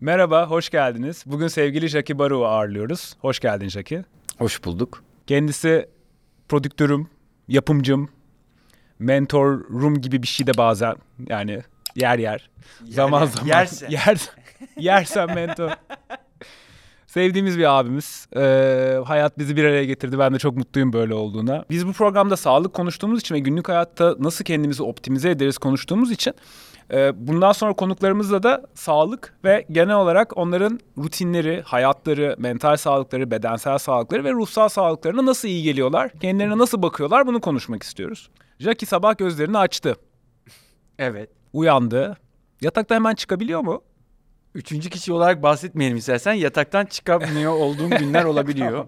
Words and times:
Merhaba, 0.00 0.50
hoş 0.50 0.70
geldiniz. 0.70 1.24
Bugün 1.26 1.48
sevgili 1.48 1.88
Jackie 1.88 2.18
Baru'yu 2.18 2.44
ağırlıyoruz. 2.44 3.16
Hoş 3.20 3.40
geldin 3.40 3.68
Jackie. 3.68 4.04
Hoş 4.38 4.64
bulduk. 4.64 5.02
Kendisi 5.26 5.88
prodüktörüm, 6.48 7.08
yapımcım, 7.48 8.10
mentorum 8.98 10.00
gibi 10.00 10.22
bir 10.22 10.26
şey 10.26 10.46
de 10.46 10.56
bazen. 10.56 10.94
Yani 11.28 11.62
yer 11.96 12.18
yer. 12.18 12.50
zaman 12.84 13.26
zaman. 13.26 13.46
yerse. 13.46 13.86
Yer, 13.90 14.30
yersen 14.76 15.34
mentor. 15.34 15.70
Sevdiğimiz 17.06 17.58
bir 17.58 17.78
abimiz. 17.78 18.26
Ee, 18.36 18.98
hayat 19.04 19.38
bizi 19.38 19.56
bir 19.56 19.64
araya 19.64 19.84
getirdi. 19.84 20.18
Ben 20.18 20.34
de 20.34 20.38
çok 20.38 20.56
mutluyum 20.56 20.92
böyle 20.92 21.14
olduğuna. 21.14 21.64
Biz 21.70 21.86
bu 21.86 21.92
programda 21.92 22.36
sağlık 22.36 22.74
konuştuğumuz 22.74 23.20
için 23.20 23.34
ve 23.34 23.38
günlük 23.38 23.68
hayatta 23.68 24.14
nasıl 24.18 24.44
kendimizi 24.44 24.82
optimize 24.82 25.30
ederiz 25.30 25.58
konuştuğumuz 25.58 26.10
için 26.10 26.34
bundan 27.14 27.52
sonra 27.52 27.72
konuklarımızla 27.72 28.42
da 28.42 28.62
sağlık 28.74 29.34
ve 29.44 29.66
genel 29.72 29.94
olarak 29.96 30.36
onların 30.36 30.80
rutinleri, 30.98 31.62
hayatları, 31.62 32.36
mental 32.38 32.76
sağlıkları, 32.76 33.30
bedensel 33.30 33.78
sağlıkları 33.78 34.24
ve 34.24 34.32
ruhsal 34.32 34.68
sağlıklarına 34.68 35.26
nasıl 35.26 35.48
iyi 35.48 35.62
geliyorlar, 35.62 36.10
kendilerine 36.20 36.58
nasıl 36.58 36.82
bakıyorlar 36.82 37.26
bunu 37.26 37.40
konuşmak 37.40 37.82
istiyoruz. 37.82 38.30
Jackie 38.58 38.86
sabah 38.86 39.18
gözlerini 39.18 39.58
açtı, 39.58 39.96
Evet. 40.98 41.30
uyandı. 41.52 42.16
Yatakta 42.60 42.94
hemen 42.94 43.14
çıkabiliyor 43.14 43.60
mu? 43.60 43.82
Üçüncü 44.54 44.90
kişi 44.90 45.12
olarak 45.12 45.42
bahsetmeyelim 45.42 45.96
istersen. 45.96 46.32
Yataktan 46.32 46.84
çıkamıyor 46.86 47.52
olduğum 47.52 47.90
günler 47.90 48.24
olabiliyor. 48.32 48.86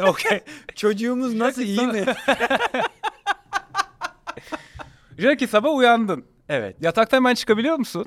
Okey. 0.08 0.40
Çocuğumuz 0.74 1.34
nasıl 1.34 1.62
iyi 1.62 1.86
mi? 1.86 2.04
Jackie 5.24 5.46
sabah 5.46 5.74
uyandın. 5.74 6.24
evet. 6.48 6.76
Yatakta 6.80 7.16
hemen 7.16 7.34
çıkabiliyor 7.34 7.76
musun? 7.76 8.06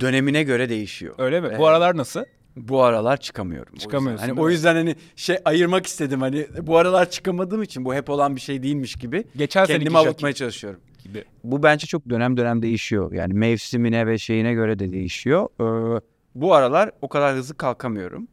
Dönemine 0.00 0.42
göre 0.42 0.68
değişiyor. 0.68 1.14
Öyle 1.18 1.40
mi? 1.40 1.46
Evet. 1.50 1.58
Bu 1.58 1.66
aralar 1.66 1.96
nasıl? 1.96 2.24
Bu 2.56 2.82
aralar 2.82 3.16
çıkamıyorum. 3.16 3.72
O 3.72 3.74
yüzden. 3.74 3.88
Çıkamıyorsun, 3.88 4.26
Hani 4.28 4.40
o 4.40 4.50
yüzden 4.50 4.74
hani 4.74 4.96
şey 5.16 5.36
ayırmak 5.44 5.86
istedim 5.86 6.20
hani 6.20 6.46
bu 6.62 6.76
aralar 6.78 7.10
çıkamadığım 7.10 7.62
için 7.62 7.84
bu 7.84 7.94
hep 7.94 8.10
olan 8.10 8.36
bir 8.36 8.40
şey 8.40 8.62
değilmiş 8.62 8.94
gibi 8.94 9.24
Geçen 9.36 9.66
kendimi 9.66 9.98
avutmaya 9.98 10.32
çalışıyorum. 10.34 10.80
gibi. 11.04 11.24
Bu 11.44 11.62
bence 11.62 11.86
çok 11.86 12.10
dönem 12.10 12.36
dönem 12.36 12.62
değişiyor. 12.62 13.12
Yani 13.12 13.34
mevsimine 13.34 14.06
ve 14.06 14.18
şeyine 14.18 14.52
göre 14.54 14.78
de 14.78 14.92
değişiyor. 14.92 15.48
Ee, 15.60 16.00
bu 16.34 16.54
aralar 16.54 16.90
o 17.02 17.08
kadar 17.08 17.34
hızlı 17.36 17.56
kalkamıyorum. 17.56 18.28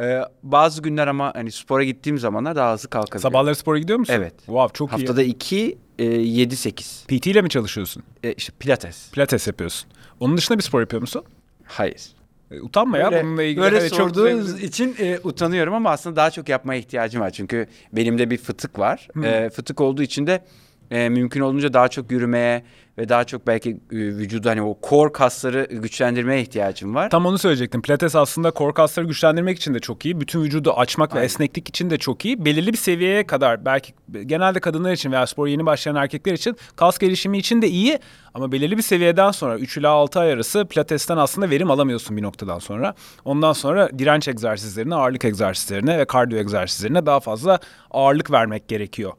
Ee, 0.00 0.20
bazı 0.42 0.82
günler 0.82 1.06
ama 1.06 1.32
hani 1.34 1.52
spora 1.52 1.84
gittiğim 1.84 2.18
zamanlar 2.18 2.56
daha 2.56 2.74
hızlı 2.74 2.88
kalkabiliyorum. 2.90 3.22
Sabahları 3.32 3.54
spora 3.54 3.78
gidiyor 3.78 3.98
musun? 3.98 4.14
Evet. 4.16 4.34
Wow 4.38 4.72
çok 4.78 4.92
Haftada 4.92 5.22
2 5.22 5.78
7 5.98 6.56
8. 6.56 7.04
iyi. 7.10 7.18
PT 7.20 7.26
ile 7.26 7.42
mi 7.42 7.48
çalışıyorsun? 7.48 8.02
E, 8.24 8.32
işte 8.32 8.52
pilates. 8.58 9.10
Pilates 9.10 9.46
yapıyorsun. 9.46 9.88
Onun 10.20 10.36
dışında 10.36 10.58
bir 10.58 10.62
spor 10.62 10.80
yapıyor 10.80 11.00
musun? 11.00 11.24
Hayır. 11.64 12.02
E, 12.50 12.60
utanma 12.60 12.98
ya 12.98 13.10
Böyle, 13.12 13.24
bununla 13.24 13.42
ilgili. 13.42 13.62
böyle 13.62 13.76
Evet, 13.78 13.90
çok 13.94 13.98
sorduğunuz 13.98 14.48
zevkli. 14.50 14.66
için 14.66 14.96
e, 15.00 15.18
utanıyorum 15.24 15.74
ama 15.74 15.90
aslında 15.90 16.16
daha 16.16 16.30
çok 16.30 16.48
yapmaya 16.48 16.80
ihtiyacım 16.80 17.20
var. 17.20 17.30
Çünkü 17.30 17.66
benim 17.92 18.18
de 18.18 18.30
bir 18.30 18.38
fıtık 18.38 18.78
var. 18.78 19.08
E, 19.24 19.50
fıtık 19.50 19.80
olduğu 19.80 20.02
için 20.02 20.26
de 20.26 20.44
e, 20.90 21.08
mümkün 21.08 21.40
olduğunca 21.40 21.72
daha 21.72 21.88
çok 21.88 22.12
yürümeye 22.12 22.62
ve 22.98 23.08
daha 23.08 23.24
çok 23.24 23.46
belki 23.46 23.70
e, 23.70 23.76
vücudu 23.96 24.48
hani 24.48 24.62
o 24.62 24.78
core 24.88 25.12
kasları 25.12 25.68
güçlendirmeye 25.70 26.42
ihtiyacım 26.42 26.94
var. 26.94 27.10
Tam 27.10 27.26
onu 27.26 27.38
söyleyecektim. 27.38 27.82
Pilates 27.82 28.16
aslında 28.16 28.50
kor 28.50 28.74
kasları 28.74 29.06
güçlendirmek 29.06 29.56
için 29.56 29.74
de 29.74 29.78
çok 29.78 30.04
iyi. 30.04 30.20
Bütün 30.20 30.42
vücudu 30.42 30.72
açmak 30.72 31.14
ve 31.14 31.18
Aynen. 31.18 31.26
esneklik 31.26 31.68
için 31.68 31.90
de 31.90 31.98
çok 31.98 32.24
iyi. 32.24 32.44
Belirli 32.44 32.72
bir 32.72 32.78
seviyeye 32.78 33.26
kadar 33.26 33.64
belki 33.64 33.92
genelde 34.26 34.60
kadınlar 34.60 34.92
için 34.92 35.12
veya 35.12 35.26
spor 35.26 35.46
yeni 35.46 35.66
başlayan 35.66 35.96
erkekler 35.96 36.32
için 36.32 36.56
kas 36.76 36.98
gelişimi 36.98 37.38
için 37.38 37.62
de 37.62 37.68
iyi. 37.68 37.98
Ama 38.34 38.52
belirli 38.52 38.76
bir 38.76 38.82
seviyeden 38.82 39.30
sonra 39.30 39.58
3 39.58 39.76
ila 39.76 39.90
6 39.90 40.20
ay 40.20 40.32
arası 40.32 40.66
pilatesten 40.66 41.16
aslında 41.16 41.50
verim 41.50 41.70
alamıyorsun 41.70 42.16
bir 42.16 42.22
noktadan 42.22 42.58
sonra. 42.58 42.94
Ondan 43.24 43.52
sonra 43.52 43.98
direnç 43.98 44.28
egzersizlerine, 44.28 44.94
ağırlık 44.94 45.24
egzersizlerine 45.24 45.98
ve 45.98 46.04
kardiyo 46.04 46.40
egzersizlerine 46.40 47.06
daha 47.06 47.20
fazla 47.20 47.58
ağırlık 47.90 48.30
vermek 48.30 48.68
gerekiyor. 48.68 49.12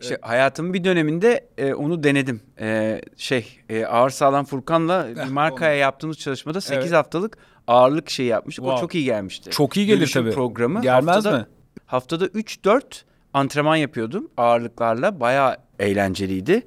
İşte 0.00 0.18
hayatımın 0.22 0.74
bir 0.74 0.84
döneminde 0.84 1.48
e, 1.58 1.74
onu 1.74 2.02
denedim. 2.02 2.40
E, 2.60 3.00
şey 3.16 3.58
e, 3.68 3.84
Ağır 3.86 4.10
Sağlam 4.10 4.44
Furkan'la 4.44 5.08
bir 5.26 5.30
markaya 5.30 5.74
yaptığımız 5.74 6.18
çalışmada 6.18 6.60
8 6.60 6.78
Evet. 6.78 6.92
haftalık 6.92 7.38
ağırlık 7.66 8.10
şeyi 8.10 8.28
yapmıştık. 8.28 8.62
Wow. 8.64 8.78
O 8.78 8.80
çok 8.80 8.94
iyi 8.94 9.04
gelmişti. 9.04 9.50
Çok 9.50 9.76
iyi 9.76 9.86
gelir 9.86 9.98
Dönüşüm 9.98 10.22
tabii. 10.22 10.34
programı. 10.34 10.82
Gelmez 10.82 11.16
haftada, 11.16 11.38
mi? 11.38 11.46
Haftada 11.86 12.26
3-4 12.26 12.82
antrenman 13.34 13.76
yapıyordum 13.76 14.28
ağırlıklarla. 14.36 15.20
Bayağı 15.20 15.56
eğlenceliydi. 15.78 16.62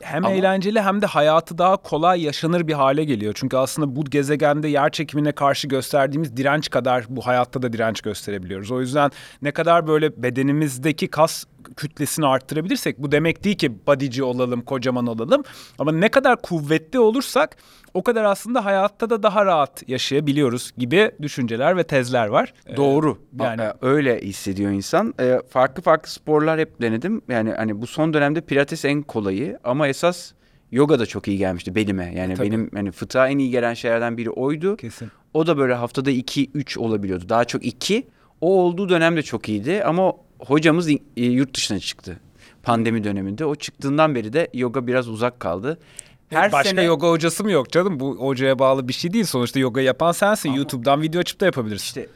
Hem 0.00 0.24
Ama- 0.24 0.34
eğlenceli 0.34 0.80
hem 0.80 1.02
de 1.02 1.06
hayatı 1.06 1.58
daha 1.58 1.76
kolay 1.76 2.22
yaşanır 2.22 2.68
bir 2.68 2.72
hale 2.72 3.04
geliyor. 3.04 3.32
Çünkü 3.36 3.56
aslında 3.56 3.96
bu 3.96 4.04
gezegende 4.04 4.68
yer 4.68 4.90
çekimine 4.90 5.32
karşı 5.32 5.68
gösterdiğimiz 5.68 6.36
direnç 6.36 6.70
kadar 6.70 7.04
bu 7.08 7.26
hayatta 7.26 7.62
da 7.62 7.72
direnç 7.72 8.00
gösterebiliyoruz. 8.00 8.70
O 8.70 8.80
yüzden 8.80 9.10
ne 9.42 9.50
kadar 9.50 9.86
böyle 9.86 10.22
bedenimizdeki 10.22 11.08
kas 11.08 11.44
kütlesini 11.76 12.26
arttırabilirsek 12.26 12.98
bu 12.98 13.12
demek 13.12 13.44
değil 13.44 13.56
ki 13.58 13.86
bodyci 13.86 14.24
olalım, 14.24 14.60
kocaman 14.62 15.06
olalım. 15.06 15.42
Ama 15.78 15.92
ne 15.92 16.08
kadar 16.08 16.42
kuvvetli 16.42 16.98
olursak 16.98 17.56
o 17.94 18.02
kadar 18.02 18.24
aslında 18.24 18.64
hayatta 18.64 19.10
da 19.10 19.22
daha 19.22 19.46
rahat 19.46 19.88
yaşayabiliyoruz 19.88 20.72
gibi 20.78 21.10
düşünceler 21.22 21.76
ve 21.76 21.84
tezler 21.84 22.26
var. 22.26 22.54
Ee, 22.66 22.76
Doğru. 22.76 23.18
yani- 23.40 23.60
Yani 23.60 23.72
öyle 23.82 24.20
hissediyor 24.20 24.70
insan. 24.70 25.14
Ee, 25.20 25.40
farklı 25.50 25.82
farklı 25.82 26.10
sporlar 26.10 26.60
hep 26.60 26.80
denedim. 26.80 27.22
Yani 27.28 27.52
hani 27.52 27.80
bu 27.80 27.86
son 27.86 28.14
dönemde 28.14 28.40
pilates 28.40 28.84
en 28.84 29.02
kolayı 29.02 29.58
ama 29.64 29.88
esas 29.88 30.32
yoga 30.72 30.98
da 30.98 31.06
çok 31.06 31.28
iyi 31.28 31.38
gelmişti 31.38 31.74
belime. 31.74 32.12
Yani 32.16 32.34
Tabii. 32.34 32.46
benim 32.46 32.70
hani 32.74 32.90
fıtığa 32.92 33.28
en 33.28 33.38
iyi 33.38 33.50
gelen 33.50 33.74
şeylerden 33.74 34.16
biri 34.16 34.30
oydu. 34.30 34.76
Kesin. 34.76 35.10
O 35.34 35.46
da 35.46 35.58
böyle 35.58 35.74
haftada 35.74 36.10
2 36.10 36.50
3 36.54 36.78
olabiliyordu. 36.78 37.28
Daha 37.28 37.44
çok 37.44 37.64
2. 37.64 38.06
O 38.40 38.60
olduğu 38.62 38.88
dönem 38.88 39.16
de 39.16 39.22
çok 39.22 39.48
iyiydi 39.48 39.82
ama 39.84 40.12
hocamız 40.38 40.88
e, 40.88 40.98
yurt 41.16 41.54
dışına 41.54 41.78
çıktı. 41.78 42.20
Pandemi 42.62 43.04
döneminde. 43.04 43.44
O 43.44 43.54
çıktığından 43.54 44.14
beri 44.14 44.32
de 44.32 44.48
yoga 44.54 44.86
biraz 44.86 45.08
uzak 45.08 45.40
kaldı. 45.40 45.78
Her 46.28 46.52
Başka 46.52 46.68
sene 46.70 46.82
yoga 46.82 47.10
hocası 47.10 47.44
mı 47.44 47.50
yok 47.50 47.70
canım? 47.70 48.00
Bu 48.00 48.16
hocaya 48.16 48.58
bağlı 48.58 48.88
bir 48.88 48.92
şey 48.92 49.12
değil. 49.12 49.24
Sonuçta 49.24 49.60
yoga 49.60 49.80
yapan 49.80 50.12
sensin. 50.12 50.52
YouTube'dan 50.52 51.02
video 51.02 51.20
açıp 51.20 51.40
da 51.40 51.44
yapabilirsin. 51.44 51.84
İşte 51.86 52.06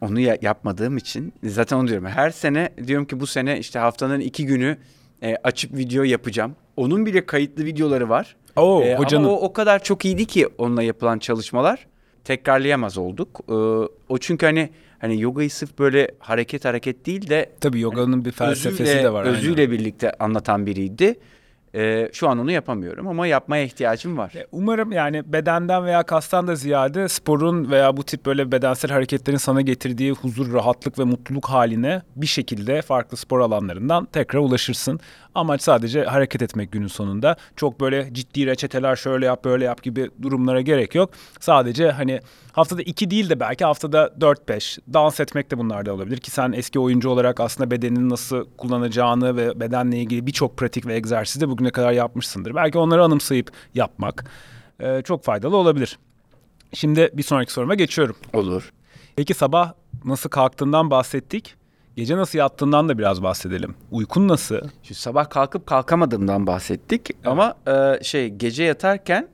onu 0.00 0.20
ya- 0.20 0.38
yapmadığım 0.42 0.96
için 0.96 1.32
zaten 1.44 1.76
onu 1.76 1.88
diyorum. 1.88 2.06
Her 2.06 2.30
sene 2.30 2.68
diyorum 2.86 3.06
ki 3.06 3.20
bu 3.20 3.26
sene 3.26 3.58
işte 3.58 3.78
haftanın 3.78 4.20
iki 4.20 4.46
günü 4.46 4.76
e, 5.22 5.36
açıp 5.44 5.76
video 5.76 6.02
yapacağım. 6.02 6.56
Onun 6.76 7.06
bile 7.06 7.26
kayıtlı 7.26 7.64
videoları 7.64 8.08
var. 8.08 8.36
Oo, 8.56 8.82
E, 8.82 8.96
hocanın. 8.96 9.24
Ama 9.24 9.32
o, 9.32 9.40
o 9.40 9.52
kadar 9.52 9.82
çok 9.82 10.04
iyiydi 10.04 10.26
ki 10.26 10.48
onunla 10.58 10.82
yapılan 10.82 11.18
çalışmalar 11.18 11.86
tekrarlayamaz 12.24 12.98
olduk. 12.98 13.40
E, 13.48 13.52
o 14.08 14.18
çünkü 14.20 14.46
hani 14.46 14.70
hani 15.00 15.20
yogayı 15.20 15.50
sırf 15.50 15.78
böyle 15.78 16.08
hareket 16.18 16.64
hareket 16.64 17.06
değil 17.06 17.28
de 17.30 17.50
Tabii 17.60 17.80
yoganın 17.80 18.24
bir 18.24 18.32
felsefesi 18.32 18.82
özüyle, 18.82 19.04
de 19.04 19.12
var. 19.12 19.24
aynen. 19.24 19.36
özüyle 19.36 19.70
birlikte 19.70 20.12
anlatan 20.12 20.66
biriydi. 20.66 21.14
E, 21.74 22.08
şu 22.12 22.28
an 22.28 22.38
onu 22.38 22.50
yapamıyorum 22.50 23.08
ama 23.08 23.26
yapmaya 23.26 23.64
ihtiyacım 23.64 24.18
var. 24.18 24.32
E, 24.36 24.46
Umarım 24.52 24.92
yani 24.92 25.32
bedenden 25.32 25.84
veya 25.84 26.02
kastan 26.02 26.48
da 26.48 26.54
ziyade 26.54 27.08
sporun 27.08 27.70
veya 27.70 27.96
bu 27.96 28.02
tip 28.04 28.26
böyle 28.26 28.52
bedensel 28.52 28.90
hareketlerin 28.90 29.36
sana 29.36 29.60
getirdiği 29.60 30.12
huzur, 30.12 30.52
rahatlık 30.52 30.98
ve 30.98 31.04
mutluluk 31.04 31.46
haline 31.46 32.02
bir 32.16 32.26
şekilde 32.26 32.82
farklı 32.82 33.16
spor 33.16 33.40
alanlarından 33.40 34.04
tekrar 34.06 34.40
ulaşırsın. 34.40 35.00
Amaç 35.34 35.62
sadece 35.62 36.04
hareket 36.04 36.42
etmek 36.42 36.72
günün 36.72 36.86
sonunda. 36.86 37.36
Çok 37.56 37.80
böyle 37.80 38.08
ciddi 38.14 38.46
reçeteler 38.46 38.96
şöyle 38.96 39.26
yap 39.26 39.44
böyle 39.44 39.64
yap 39.64 39.82
gibi 39.82 40.10
durumlara 40.22 40.60
gerek 40.60 40.94
yok. 40.94 41.10
Sadece 41.40 41.90
hani 41.90 42.20
haftada 42.52 42.82
iki 42.82 43.10
değil 43.10 43.30
de 43.30 43.40
belki 43.40 43.64
haftada 43.64 44.06
4-5 44.20 44.78
dans 44.92 45.20
etmek 45.20 45.50
de 45.50 45.58
bunlarda 45.58 45.94
olabilir. 45.94 46.16
Ki 46.16 46.30
sen 46.30 46.52
eski 46.52 46.78
oyuncu 46.78 47.10
olarak 47.10 47.40
aslında 47.40 47.70
bedenini 47.70 48.08
nasıl 48.08 48.46
kullanacağını 48.58 49.36
ve 49.36 49.60
bedenle 49.60 49.98
ilgili 49.98 50.26
birçok 50.26 50.56
pratik 50.56 50.86
ve 50.86 50.94
egzersizi 50.94 51.40
de 51.40 51.48
bugüne 51.48 51.70
kadar 51.70 51.92
yapmışsındır. 51.92 52.54
Belki 52.54 52.78
onları 52.78 53.04
anımsayıp 53.04 53.50
yapmak 53.74 54.24
e, 54.80 55.02
çok 55.02 55.24
faydalı 55.24 55.56
olabilir. 55.56 55.98
Şimdi 56.74 57.10
bir 57.12 57.22
sonraki 57.22 57.52
soruma 57.52 57.74
geçiyorum. 57.74 58.16
Olur. 58.32 58.72
Peki 59.16 59.34
sabah 59.34 59.72
nasıl 60.04 60.30
kalktığından 60.30 60.90
bahsettik. 60.90 61.54
Gece 61.96 62.16
nasıl 62.16 62.38
yattığından 62.38 62.88
da 62.88 62.98
biraz 62.98 63.22
bahsedelim. 63.22 63.74
Uykun 63.90 64.28
nasıl? 64.28 64.60
Şu 64.82 64.94
sabah 64.94 65.30
kalkıp 65.30 65.66
kalkamadığımdan 65.66 66.46
bahsettik 66.46 67.10
ama 67.24 67.54
e, 67.66 68.04
şey 68.04 68.28
gece 68.28 68.64
yatarken 68.64 69.28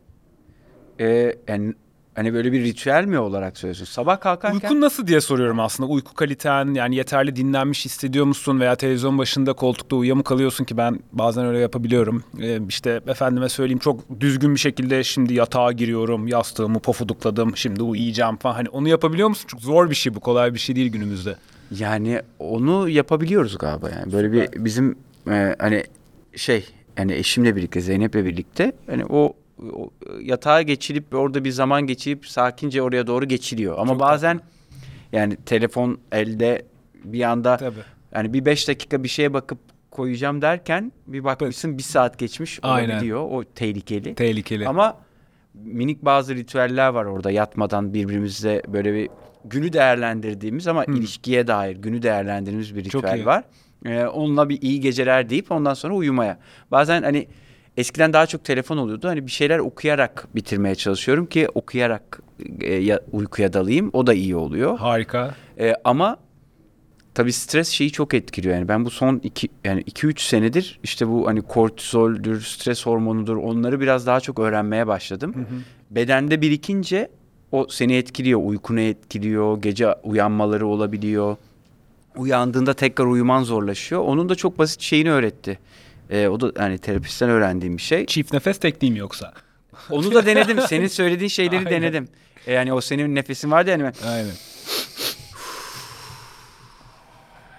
e, 1.00 1.36
yani 1.48 1.74
hani 2.16 2.34
böyle 2.34 2.52
bir 2.52 2.64
ritüel 2.64 3.04
mi 3.04 3.18
olarak 3.18 3.58
söylüyorsun? 3.58 3.84
Sabah 3.84 4.20
kalkarken 4.20 4.54
Uykun 4.54 4.80
nasıl 4.80 5.06
diye 5.06 5.20
soruyorum 5.20 5.60
aslında. 5.60 5.90
Uyku 5.90 6.14
kaliten 6.14 6.74
yani 6.74 6.96
yeterli 6.96 7.36
dinlenmiş 7.36 7.84
hissediyor 7.84 8.24
musun 8.24 8.60
veya 8.60 8.76
televizyon 8.76 9.18
başında 9.18 9.52
koltukta 9.52 9.96
uyuya 9.96 10.14
mı 10.14 10.24
kalıyorsun 10.24 10.64
ki 10.64 10.76
ben 10.76 11.00
bazen 11.12 11.46
öyle 11.46 11.58
yapabiliyorum. 11.58 12.24
Ee, 12.40 12.60
işte 12.68 13.00
efendime 13.06 13.48
söyleyeyim 13.48 13.78
çok 13.78 14.20
düzgün 14.20 14.54
bir 14.54 14.60
şekilde 14.60 15.04
şimdi 15.04 15.34
yatağa 15.34 15.72
giriyorum, 15.72 16.28
yastığımı 16.28 16.78
pofudukladım, 16.78 17.56
şimdi 17.56 17.82
uyuyacağım 17.82 18.36
falan. 18.36 18.54
Hani 18.54 18.68
onu 18.68 18.88
yapabiliyor 18.88 19.28
musun? 19.28 19.46
Çok 19.48 19.60
zor 19.60 19.90
bir 19.90 19.94
şey 19.94 20.14
bu, 20.14 20.20
kolay 20.20 20.54
bir 20.54 20.58
şey 20.58 20.76
değil 20.76 20.92
günümüzde. 20.92 21.36
yani 21.70 22.20
onu 22.38 22.88
yapabiliyoruz 22.88 23.58
galiba 23.58 23.90
yani 23.90 24.12
böyle 24.12 24.32
bir 24.32 24.64
bizim 24.64 24.98
e, 25.30 25.56
hani 25.58 25.84
şey 26.36 26.64
yani 26.98 27.14
eşimle 27.14 27.56
birlikte 27.56 27.80
Zeynep'le 27.80 28.14
birlikte 28.14 28.72
hani 28.86 29.04
o 29.04 29.16
o, 29.26 29.34
yatağa 30.22 30.62
geçilip 30.62 31.14
orada 31.14 31.44
bir 31.44 31.50
zaman 31.50 31.82
geçirip 31.82 32.26
sakince 32.26 32.82
oraya 32.82 33.06
doğru 33.06 33.24
geçiliyor. 33.24 33.78
Ama 33.78 33.92
Çok 33.92 34.00
bazen 34.00 34.40
yani 35.12 35.36
telefon 35.46 35.98
elde 36.12 36.62
bir 37.04 37.22
anda 37.22 37.56
Tabii. 37.56 37.78
yani 38.14 38.32
bir 38.32 38.44
beş 38.44 38.68
dakika 38.68 39.02
bir 39.02 39.08
şeye 39.08 39.32
bakıp 39.32 39.58
koyacağım 39.90 40.42
derken 40.42 40.92
bir 41.06 41.24
bakmışsın 41.24 41.78
bir 41.78 41.82
saat 41.82 42.18
geçmiş 42.18 42.58
Aynen. 42.62 42.90
olabiliyor. 42.90 43.20
O 43.30 43.44
tehlikeli. 43.44 44.14
Tehlikeli. 44.14 44.68
Ama 44.68 44.96
minik 45.54 46.04
bazı 46.04 46.34
ritüeller 46.34 46.88
var 46.88 47.04
orada 47.04 47.30
yatmadan 47.30 47.94
birbirimizle 47.94 48.62
böyle 48.68 48.94
bir 48.94 49.08
günü 49.44 49.72
değerlendirdiğimiz 49.72 50.66
ama 50.68 50.84
ilişkiye 50.84 51.46
dair 51.46 51.76
günü 51.76 52.02
değerlendirdiğimiz 52.02 52.76
bir 52.76 52.84
Hmm. 52.84 53.02
Ritüel 53.02 53.26
var. 53.26 53.44
Ee, 53.86 54.04
onunla 54.06 54.48
bir 54.48 54.62
iyi 54.62 54.80
geceler 54.80 55.30
deyip 55.30 55.52
ondan 55.52 55.74
sonra 55.74 55.94
uyumaya. 55.94 56.38
Bazen 56.70 57.02
hani 57.02 57.28
eskiden 57.76 58.12
daha 58.12 58.26
çok 58.26 58.44
telefon 58.44 58.76
oluyordu. 58.76 59.08
Hani 59.08 59.26
bir 59.26 59.30
şeyler 59.32 59.58
okuyarak 59.58 60.28
bitirmeye 60.34 60.74
çalışıyorum 60.74 61.26
ki 61.26 61.48
okuyarak 61.54 62.20
e, 62.60 62.74
ya- 62.74 63.00
uykuya 63.12 63.52
dalayım. 63.52 63.90
O 63.92 64.06
da 64.06 64.14
iyi 64.14 64.36
oluyor. 64.36 64.78
Harika. 64.78 65.34
Ee, 65.58 65.74
ama 65.84 66.16
tabii 67.14 67.32
stres 67.32 67.68
şeyi 67.68 67.92
çok 67.92 68.14
etkiliyor. 68.14 68.54
Yani 68.54 68.68
ben 68.68 68.84
bu 68.84 68.90
son 68.90 69.20
iki 69.22 69.48
yani 69.64 69.82
2-3 69.82 70.20
senedir 70.28 70.78
işte 70.82 71.08
bu 71.08 71.26
hani 71.26 71.42
kortizoldür, 71.42 72.40
stres 72.40 72.86
hormonudur 72.86 73.36
onları 73.36 73.80
biraz 73.80 74.06
daha 74.06 74.20
çok 74.20 74.38
öğrenmeye 74.38 74.86
başladım. 74.86 75.34
Bedende 75.90 76.40
birikince 76.40 77.10
o 77.52 77.66
seni 77.70 77.96
etkiliyor, 77.96 78.40
uykunu 78.44 78.80
etkiliyor, 78.80 79.62
gece 79.62 79.94
uyanmaları 80.02 80.66
olabiliyor. 80.66 81.36
Uyandığında 82.16 82.74
tekrar 82.74 83.04
uyuman 83.06 83.42
zorlaşıyor. 83.42 84.00
Onun 84.00 84.28
da 84.28 84.34
çok 84.34 84.58
basit 84.58 84.80
şeyini 84.80 85.10
öğretti. 85.10 85.58
Ee, 86.10 86.28
o 86.28 86.40
da 86.40 86.52
hani 86.62 86.78
terapistten 86.78 87.30
öğrendiğim 87.30 87.76
bir 87.76 87.82
şey. 87.82 88.06
Çift 88.06 88.32
nefes 88.32 88.58
tekniği 88.58 88.92
mi 88.92 88.98
yoksa? 88.98 89.32
Onu 89.90 90.14
da 90.14 90.26
denedim. 90.26 90.60
Senin 90.60 90.86
söylediğin 90.86 91.28
şeyleri 91.28 91.58
Aynen. 91.58 91.70
denedim. 91.72 92.08
Ee, 92.46 92.52
yani 92.52 92.72
o 92.72 92.80
senin 92.80 93.14
nefesin 93.14 93.50
vardı 93.50 93.70
yani. 93.70 93.92
Aynen. 94.08 94.30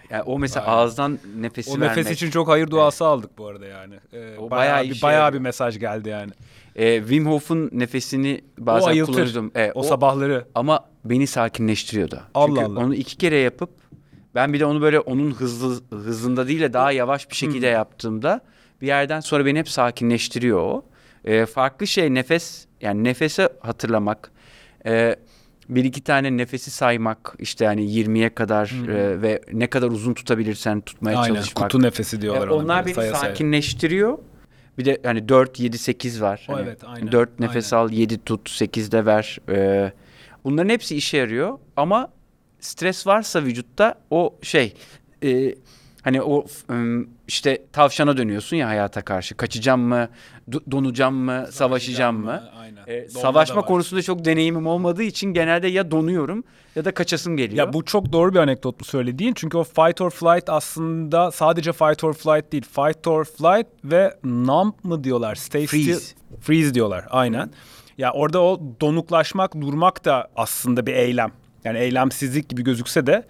Yani 0.09 0.21
o 0.23 0.39
mesela 0.39 0.65
Aynen. 0.65 0.77
ağızdan 0.77 1.19
nefesi 1.37 1.71
O 1.71 1.73
vermek. 1.79 1.97
nefes 1.97 2.11
için 2.11 2.29
çok 2.31 2.47
hayır 2.47 2.67
duası 2.69 3.05
aldık 3.05 3.37
bu 3.37 3.47
arada 3.47 3.65
yani. 3.65 3.95
Ee, 4.13 4.37
O 4.37 4.49
bayağı, 4.51 4.73
bayağı 4.75 4.83
bir, 4.95 5.01
bayağı 5.01 5.33
bir 5.33 5.39
mesaj 5.39 5.79
geldi 5.79 6.09
yani. 6.09 6.31
Ee, 6.75 6.99
Wim 6.99 7.25
Hof'un 7.27 7.69
nefesini 7.73 8.41
bazen 8.57 8.87
ayıltır. 8.87 9.13
kullanıyordum. 9.13 9.51
Ee, 9.55 9.71
O, 9.75 9.83
sabahları. 9.83 10.45
Ama 10.55 10.85
beni 11.05 11.27
sakinleştiriyordu. 11.27 12.19
Allah 12.33 12.47
Çünkü 12.47 12.61
Allah. 12.61 12.79
onu 12.79 12.95
iki 12.95 13.17
kere 13.17 13.37
yapıp 13.37 13.69
ben 14.37 14.53
bir 14.53 14.59
de 14.59 14.65
onu 14.65 14.81
böyle 14.81 14.99
onun 14.99 15.31
hızlı 15.31 15.81
hızında 15.91 16.47
değil 16.47 16.59
de 16.61 16.73
daha 16.73 16.91
yavaş 16.91 17.29
bir 17.29 17.35
şekilde 17.35 17.67
yaptığımda 17.67 18.41
bir 18.81 18.87
yerden 18.87 19.19
sonra 19.19 19.45
beni 19.45 19.59
hep 19.59 19.69
sakinleştiriyor 19.69 20.59
o. 20.59 20.85
Ee, 21.25 21.45
farklı 21.45 21.87
şey 21.87 22.13
nefes 22.13 22.65
yani 22.81 23.03
nefese 23.03 23.49
hatırlamak. 23.59 24.31
Ee, 24.85 25.15
bir 25.69 25.83
iki 25.83 26.03
tane 26.03 26.37
nefesi 26.37 26.71
saymak 26.71 27.35
işte 27.39 27.65
yani 27.65 27.81
20'ye 27.85 28.29
kadar 28.29 28.73
e, 28.89 29.21
ve 29.21 29.41
ne 29.53 29.67
kadar 29.67 29.87
uzun 29.87 30.13
tutabilirsen 30.13 30.81
tutmaya 30.81 31.19
Aynen. 31.19 31.35
çalışmak. 31.35 31.71
Kutu 31.71 31.83
nefesi 31.83 32.21
diyorlar 32.21 32.47
E, 32.47 32.51
ona. 32.51 32.63
onlar 32.63 32.85
beni 32.85 32.93
saya 32.93 33.11
saya. 33.15 33.29
sakinleştiriyor. 33.29 34.17
Bir 34.77 34.85
de 34.85 34.97
hani 35.03 35.29
4 35.29 35.59
7 35.59 35.77
8 35.77 36.21
var. 36.21 36.47
O 36.49 36.53
Hani 36.53 36.63
evet, 36.67 36.79
aynen, 36.85 37.11
4 37.11 37.39
nefes 37.39 37.73
al, 37.73 37.91
7 37.91 38.23
tut, 38.23 38.49
8 38.49 38.91
de 38.91 39.05
ver. 39.05 39.37
Ee, 39.49 39.91
bunların 40.43 40.69
hepsi 40.69 40.95
işe 40.95 41.17
yarıyor 41.17 41.57
ama 41.75 42.09
stres 42.67 43.07
varsa 43.07 43.43
vücutta 43.43 43.95
o 44.11 44.35
şey 44.41 44.73
e, 45.23 45.55
hani 46.01 46.21
o 46.21 46.45
işte 47.27 47.65
tavşana 47.73 48.17
dönüyorsun 48.17 48.57
ya 48.57 48.67
hayata 48.67 49.01
karşı. 49.01 49.35
Kaçacağım 49.35 49.81
mı, 49.81 50.09
do- 50.49 50.71
donacağım 50.71 51.15
mı, 51.15 51.47
savaşacağım 51.51 52.23
mı? 52.25 52.43
Aynen. 52.59 52.85
Donma 52.87 53.19
savaşma 53.21 53.61
konusunda 53.61 54.01
çok 54.01 54.25
deneyimim 54.25 54.67
olmadığı 54.67 55.03
için 55.03 55.33
genelde 55.33 55.67
ya 55.67 55.91
donuyorum 55.91 56.43
ya 56.75 56.85
da 56.85 56.93
kaçasım 56.93 57.37
geliyor. 57.37 57.67
Ya 57.67 57.73
bu 57.73 57.85
çok 57.85 58.11
doğru 58.11 58.33
bir 58.33 58.39
anekdot 58.39 58.79
bu 58.79 58.83
söylediğin. 58.83 59.33
Çünkü 59.33 59.57
o 59.57 59.63
fight 59.63 60.01
or 60.01 60.09
flight 60.09 60.49
aslında 60.49 61.31
sadece 61.31 61.73
fight 61.73 62.03
or 62.03 62.13
flight 62.13 62.51
değil. 62.51 62.63
Fight 62.63 63.07
or 63.07 63.25
flight 63.25 63.67
ve 63.83 64.17
numb 64.23 64.73
mı 64.83 65.03
diyorlar? 65.03 65.35
Stay 65.35 65.67
Freeze. 65.67 65.95
still. 65.95 66.15
Freeze 66.41 66.73
diyorlar 66.73 67.05
aynen. 67.09 67.51
Ya 67.97 68.11
orada 68.11 68.41
o 68.41 68.61
donuklaşmak, 68.81 69.55
durmak 69.61 70.05
da 70.05 70.27
aslında 70.35 70.85
bir 70.85 70.93
eylem. 70.93 71.31
Yani 71.67 71.79
eylemsizlik 71.79 72.49
gibi 72.49 72.63
gözükse 72.63 73.07
de 73.07 73.25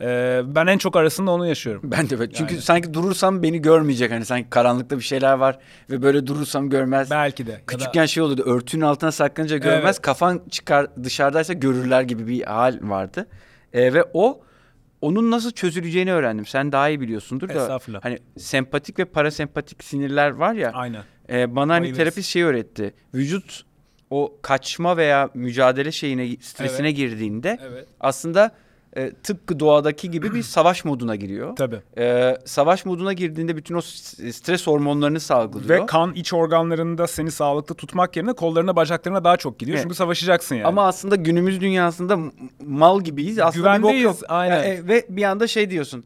e, 0.00 0.40
ben 0.46 0.66
en 0.66 0.78
çok 0.78 0.96
arasında 0.96 1.30
onu 1.30 1.46
yaşıyorum. 1.46 1.82
Ben 1.84 2.10
de 2.10 2.18
böyle. 2.18 2.32
Çünkü 2.32 2.54
Yani. 2.54 2.62
sanki 2.62 2.94
durursam 2.94 3.42
beni 3.42 3.62
görmeyecek. 3.62 4.10
Hani 4.12 4.24
sanki 4.24 4.50
karanlıkta 4.50 4.98
bir 4.98 5.02
şeyler 5.02 5.32
var 5.32 5.58
ve 5.90 6.02
böyle 6.02 6.26
durursam 6.26 6.70
görmez. 6.70 7.10
Belki 7.10 7.46
de. 7.46 7.50
Ya 7.50 7.56
da- 7.58 7.62
Küçükken 7.66 8.06
şey 8.06 8.22
oluyordu. 8.22 8.42
Örtünün 8.46 8.82
altına 8.82 9.12
saklanınca 9.12 9.56
görmez. 9.56 9.84
Evet. 9.84 10.02
Kafan 10.02 10.42
çıkar 10.50 10.86
dışarıdaysa 11.04 11.52
görürler 11.52 12.02
gibi 12.02 12.26
bir 12.26 12.42
hal 12.42 12.78
vardı. 12.82 13.26
Ee, 13.72 13.94
ve 13.94 14.04
o 14.12 14.40
onun 15.00 15.30
nasıl 15.30 15.50
çözüleceğini 15.50 16.12
öğrendim. 16.12 16.46
Sen 16.46 16.72
daha 16.72 16.88
iyi 16.88 17.00
biliyorsundur 17.00 17.48
da. 17.48 17.78
Hani 18.02 18.18
sempatik 18.38 18.98
ve 18.98 19.04
parasempatik 19.04 19.84
sinirler 19.84 20.30
var 20.30 20.54
ya. 20.54 20.70
Aynen. 20.74 21.02
e, 21.30 21.56
bana 21.56 21.74
hani 21.74 21.92
terapist 21.92 22.28
şey 22.28 22.42
öğretti. 22.42 22.94
Vücut 23.14 23.64
o 24.12 24.32
kaçma 24.42 24.96
veya 24.96 25.28
mücadele 25.34 25.92
şeyine 25.92 26.36
stresine 26.40 26.92
girdiğinde 26.92 27.58
Evet. 27.68 27.86
aslında 28.00 28.50
e, 28.96 29.12
tıpkı 29.22 29.60
doğadaki 29.60 30.10
gibi 30.10 30.34
bir 30.34 30.42
savaş 30.56 30.84
moduna 30.84 31.16
giriyor. 31.16 31.56
Tabii. 31.56 31.80
Ee, 31.98 32.36
savaş 32.44 32.84
moduna 32.84 33.12
girdiğinde 33.12 33.56
bütün 33.56 33.74
o 33.74 33.80
stres 33.80 34.66
hormonlarını 34.66 35.20
salgılıyor. 35.20 35.82
Ve 35.82 35.86
kan 35.86 36.12
iç 36.14 36.32
organlarında 36.32 37.06
seni 37.06 37.30
sağlıklı 37.30 37.74
tutmak 37.74 38.16
yerine 38.16 38.32
kollarına 38.32 38.76
bacaklarına 38.76 39.24
daha 39.24 39.36
çok 39.36 39.58
gidiyor. 39.58 39.76
Evet. 39.76 39.82
Çünkü 39.84 39.94
savaşacaksın 39.94 40.54
yani. 40.54 40.66
Ama 40.66 40.86
aslında 40.86 41.16
günümüz 41.16 41.60
dünyasında 41.60 42.18
mal 42.66 43.00
gibiyiz. 43.00 43.38
Aslında 43.38 43.76
Güvendeyiz, 43.76 44.02
yok. 44.04 44.16
aynen. 44.28 44.62
E, 44.62 44.88
ve 44.88 45.06
bir 45.08 45.22
anda 45.22 45.46
şey 45.46 45.70
diyorsun. 45.70 46.04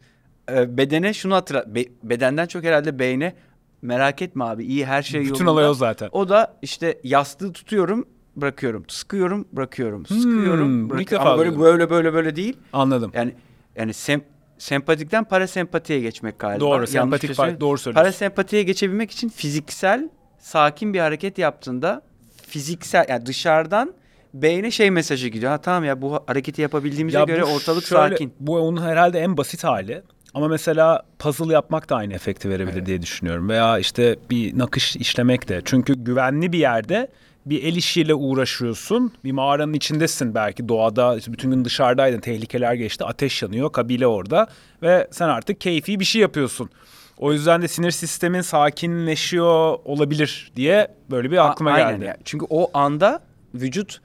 e, 0.53 0.77
bedene 0.77 1.15
şunu 1.15 1.35
hatırlat. 1.35 1.67
be- 1.67 1.89
bedenden 2.03 2.47
çok 2.47 2.65
herhalde 2.65 2.99
beyne 2.99 3.35
merak 3.83 4.23
etme 4.23 4.45
abi 4.45 4.65
iyi 4.65 4.87
her 4.87 5.03
şey 5.03 5.21
Bütün 5.21 5.33
yolunda. 5.35 5.51
olay 5.51 5.69
o 5.69 5.75
zaten. 5.75 6.09
O 6.13 6.29
da 6.29 6.57
işte 6.63 6.99
yastığı 7.05 7.53
tutuyorum 7.53 8.09
bırakıyorum. 8.37 8.85
Sıkıyorum 8.89 9.49
bırakıyorum. 9.53 10.05
Hmm, 10.05 10.17
Sıkıyorum 10.19 10.91
bırakıyorum. 10.91 11.27
Ama 11.27 11.39
böyle 11.39 11.51
duydum. 11.51 11.63
böyle 11.65 11.91
böyle 11.91 12.13
böyle 12.15 12.37
değil. 12.37 12.57
Anladım. 12.73 13.11
Yani 13.15 13.35
yani 13.77 13.95
sem 13.95 14.21
sempatikten 14.59 15.25
parasempatiye 15.25 16.01
geçmek 16.01 16.39
galiba. 16.39 16.61
Doğru, 16.61 16.73
Yanlış 16.75 16.91
sempatik 16.91 17.35
şey 17.35 17.45
par- 17.47 17.61
doğru 17.61 17.79
söylüyorsun. 17.79 18.03
Parasempatiye 18.03 18.63
geçebilmek 18.63 19.11
için 19.11 19.29
fiziksel 19.29 20.09
sakin 20.39 20.95
bir 20.95 21.01
hareket 21.01 21.39
yaptığında 21.39 22.03
fiziksel 22.49 23.07
yani 23.09 23.27
dışarıdan 23.27 23.95
beyne 24.35 24.71
şey 24.71 24.91
mesajı 24.91 25.29
gidiyor. 25.29 25.53
Ha 25.53 25.59
tamam 25.61 25.85
ya 25.85 26.03
bu 26.03 26.23
hareketi 26.27 26.63
yapabildiğimize 26.63 27.19
Ya 27.19 27.25
göre 27.25 27.45
ortalık 27.45 27.85
şöyle- 27.85 28.09
sakin. 28.15 28.33
Bu 28.41 28.59
onun 28.59 28.83
herhalde 28.83 29.21
en 29.21 29.37
basit 29.37 29.65
hali. 29.65 30.03
Ama 30.37 30.49
mesela 30.49 31.03
puzzle 31.19 31.53
yapmak 31.53 31.89
da 31.89 31.97
aynı 31.97 32.15
efekti 32.15 32.51
verebilir 32.51 32.87
diye 32.87 33.03
düşünüyorum. 33.03 33.49
Veya 33.49 33.79
işte 33.79 34.17
bir 34.31 34.59
nakış 34.59 34.97
işlemek 34.97 35.49
de. 35.49 35.63
Çünkü 35.65 35.95
güvenli 36.05 36.53
bir 36.53 36.59
yerde 36.59 37.09
bir 37.47 37.65
el 37.65 37.77
işiyle 37.77 38.15
uğraşıyorsun. 38.15 39.13
Bir 39.25 39.33
mağaranın 39.33 39.73
içindesin 39.73 40.35
belki 40.35 40.69
doğada. 40.69 41.17
işte 41.17 41.33
bütün 41.33 41.51
gün 41.51 41.65
dışarıdaydın. 41.65 42.21
Tehlikeler 42.21 42.75
geçti. 42.75 43.05
Ateş 43.05 43.43
yanıyor. 43.43 43.73
Kabile 43.73 44.07
orada. 44.07 44.47
Ve 44.83 45.09
sen 45.11 45.29
artık 45.29 45.61
keyfi 45.61 46.01
bir 46.01 46.05
şey 46.05 46.23
yapıyorsun. 46.23 46.71
O 47.19 47.33
yüzden 47.33 47.63
de 47.63 47.69
sinir 47.69 47.91
sistemin 47.91 48.41
sakinleşiyor 48.41 49.79
olabilir 49.85 50.53
diye 50.57 50.89
böyle 51.11 51.31
bir 51.31 51.47
aklıma 51.51 51.73
A- 51.73 51.79
geldi. 51.79 52.05
ya. 52.05 52.17
Çünkü 52.25 52.47
o 52.51 52.71
anda 52.79 53.21
vücut 53.55 54.01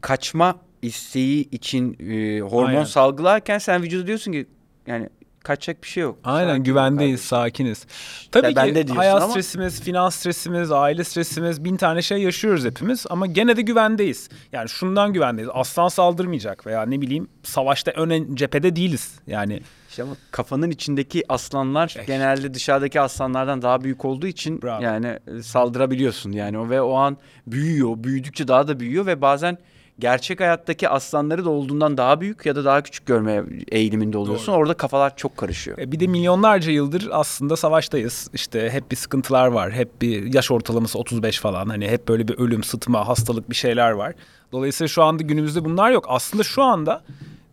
kaçma 0.00 0.56
isteği 0.82 1.50
için 1.50 1.96
e, 2.10 2.40
hormon 2.40 2.68
Aynen. 2.68 2.84
salgılarken 2.84 3.58
sen 3.58 3.82
vücuda 3.82 4.06
diyorsun 4.06 4.32
ki 4.32 4.46
yani 4.86 5.08
kaçacak 5.42 5.82
bir 5.82 5.88
şey 5.88 6.02
yok. 6.02 6.18
Aynen 6.24 6.48
Sakin 6.48 6.64
güvendeyiz, 6.64 7.30
kardeşim. 7.30 7.66
sakiniz. 7.66 7.86
Tabii 8.32 8.46
Ya 8.46 8.56
de 8.56 8.68
ki 8.68 8.74
diyorsun 8.74 8.96
hayat 8.96 9.22
ama- 9.22 9.30
stresimiz, 9.32 9.80
finans 9.82 10.14
stresimiz, 10.16 10.72
aile 10.72 11.04
stresimiz, 11.04 11.64
bin 11.64 11.76
tane 11.76 12.02
şey 12.02 12.18
yaşıyoruz 12.18 12.64
hepimiz 12.64 13.06
ama 13.10 13.26
gene 13.26 13.56
de 13.56 13.62
güvendeyiz. 13.62 14.28
Yani 14.52 14.68
şundan 14.68 15.12
güvendeyiz. 15.12 15.50
Aslan 15.54 15.88
saldırmayacak 15.88 16.66
veya 16.66 16.82
ne 16.86 17.00
bileyim 17.00 17.28
savaşta 17.42 17.90
ön 17.90 18.34
cephede 18.34 18.76
değiliz. 18.76 19.14
Yani 19.26 19.60
İşte 19.90 20.02
ama 20.02 20.12
kafanın 20.30 20.70
içindeki 20.70 21.24
aslanlar 21.28 21.94
Eh. 21.98 22.06
genelde 22.06 22.54
dışarıdaki 22.54 23.00
aslanlardan 23.00 23.62
daha 23.62 23.84
büyük 23.84 24.04
olduğu 24.04 24.26
için 24.26 24.62
Bravo. 24.62 24.82
yani 24.82 25.18
saldırabiliyorsun 25.42 26.32
yani 26.32 26.58
o 26.58 26.70
ve 26.70 26.80
o 26.82 26.94
an 26.94 27.16
büyüyor, 27.46 27.94
büyüdükçe 27.96 28.48
daha 28.48 28.68
da 28.68 28.80
büyüyor 28.80 29.06
ve 29.06 29.20
bazen 29.22 29.58
gerçek 29.98 30.40
hayattaki 30.40 30.88
aslanları 30.88 31.44
da 31.44 31.50
olduğundan 31.50 31.96
daha 31.96 32.20
büyük 32.20 32.46
ya 32.46 32.56
da 32.56 32.64
daha 32.64 32.82
küçük 32.82 33.06
görmeye 33.06 33.44
eğiliminde 33.68 34.18
oluyorsun. 34.18 34.46
Doğru. 34.46 34.60
Orada 34.60 34.74
kafalar 34.74 35.16
çok 35.16 35.36
karışıyor. 35.36 35.78
e, 35.78 35.92
bir 35.92 36.00
de 36.00 36.06
milyonlarca 36.06 36.72
yıldır 36.72 37.08
aslında 37.12 37.56
savaştayız. 37.56 38.30
İşte 38.34 38.70
hep 38.70 38.90
bir 38.90 38.96
sıkıntılar 38.96 39.46
var. 39.46 39.72
Hep 39.72 40.02
bir 40.02 40.34
yaş 40.34 40.50
ortalaması 40.50 40.98
35 40.98 41.40
falan. 41.40 41.66
Hani 41.66 41.88
hep 41.88 42.08
böyle 42.08 42.28
bir 42.28 42.38
ölüm, 42.38 42.62
sıtma, 42.62 43.08
hastalık 43.08 43.50
bir 43.50 43.54
şeyler 43.54 43.90
var. 43.90 44.14
Dolayısıyla 44.52 44.88
şu 44.88 45.02
anda 45.02 45.22
günümüzde 45.22 45.64
bunlar 45.64 45.90
yok. 45.90 46.04
Aslında 46.08 46.42
şu 46.42 46.62
anda 46.62 47.02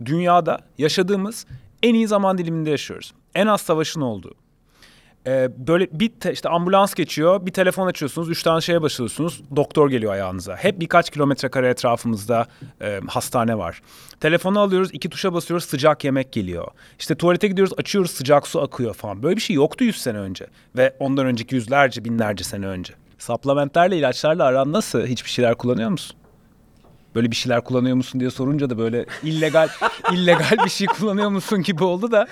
dünyada 0.05 0.59
yaşadığımız 0.77 1.45
en 1.83 1.93
iyi 1.93 2.07
zaman 2.07 2.37
diliminde 2.37 2.69
yaşıyoruz. 2.69 3.13
En 3.35 3.47
az 3.47 3.61
savaşın 3.61 4.01
olduğu, 4.01 4.33
Ee, 5.27 5.49
böyle 5.67 5.87
bir 5.91 6.09
te- 6.09 6.31
işte 6.33 6.49
ambulans 6.49 6.93
geçiyor, 6.93 7.45
bir 7.45 7.51
telefon 7.51 7.87
açıyorsunuz, 7.87 8.29
üç 8.29 8.43
tane 8.43 8.61
şeye 8.61 8.81
basıyorsunuz, 8.81 9.41
doktor 9.55 9.89
geliyor 9.89 10.13
ayağınıza. 10.13 10.55
Hep 10.55 10.79
birkaç 10.79 11.09
kilometre 11.09 11.49
kare 11.49 11.69
etrafımızda 11.69 12.47
e, 12.81 12.99
hastane 13.07 13.57
var. 13.57 13.81
Telefonu 14.19 14.59
alıyoruz, 14.59 14.89
iki 14.93 15.09
tuşa 15.09 15.33
basıyoruz, 15.33 15.65
sıcak 15.65 16.03
yemek 16.03 16.31
geliyor. 16.31 16.67
İşte 16.99 17.15
tuvalete 17.15 17.47
gidiyoruz, 17.47 17.73
açıyoruz, 17.77 18.11
sıcak 18.11 18.47
su 18.47 18.61
akıyor 18.61 18.93
falan. 18.93 19.23
Böyle 19.23 19.35
bir 19.35 19.41
şey 19.41 19.55
yoktu 19.55 19.83
100 19.83 20.01
sene 20.01 20.17
önce 20.17 20.47
ve 20.77 20.95
ondan 20.99 21.25
önceki 21.25 21.55
yüzlerce, 21.55 22.05
binlerce 22.05 22.43
sene 22.43 22.67
önce. 22.67 22.93
Supplementlerle, 23.17 23.97
ilaçlarla 23.97 24.43
aran 24.43 24.71
nasıl? 24.71 25.05
Hiçbir 25.05 25.29
şeyler 25.29 25.55
kullanıyor 25.55 25.89
musun? 25.89 26.15
Böyle 27.15 27.31
bir 27.31 27.35
şeyler 27.35 27.63
kullanıyor 27.63 27.95
musun 27.95 28.19
diye 28.19 28.29
sorunca 28.29 28.69
da 28.69 28.77
böyle 28.77 29.05
illegal 29.23 29.69
illegal 30.13 30.65
bir 30.65 30.69
şey 30.69 30.87
kullanıyor 30.87 31.29
musun 31.29 31.61
gibi 31.61 31.83
oldu 31.83 32.11
da 32.11 32.27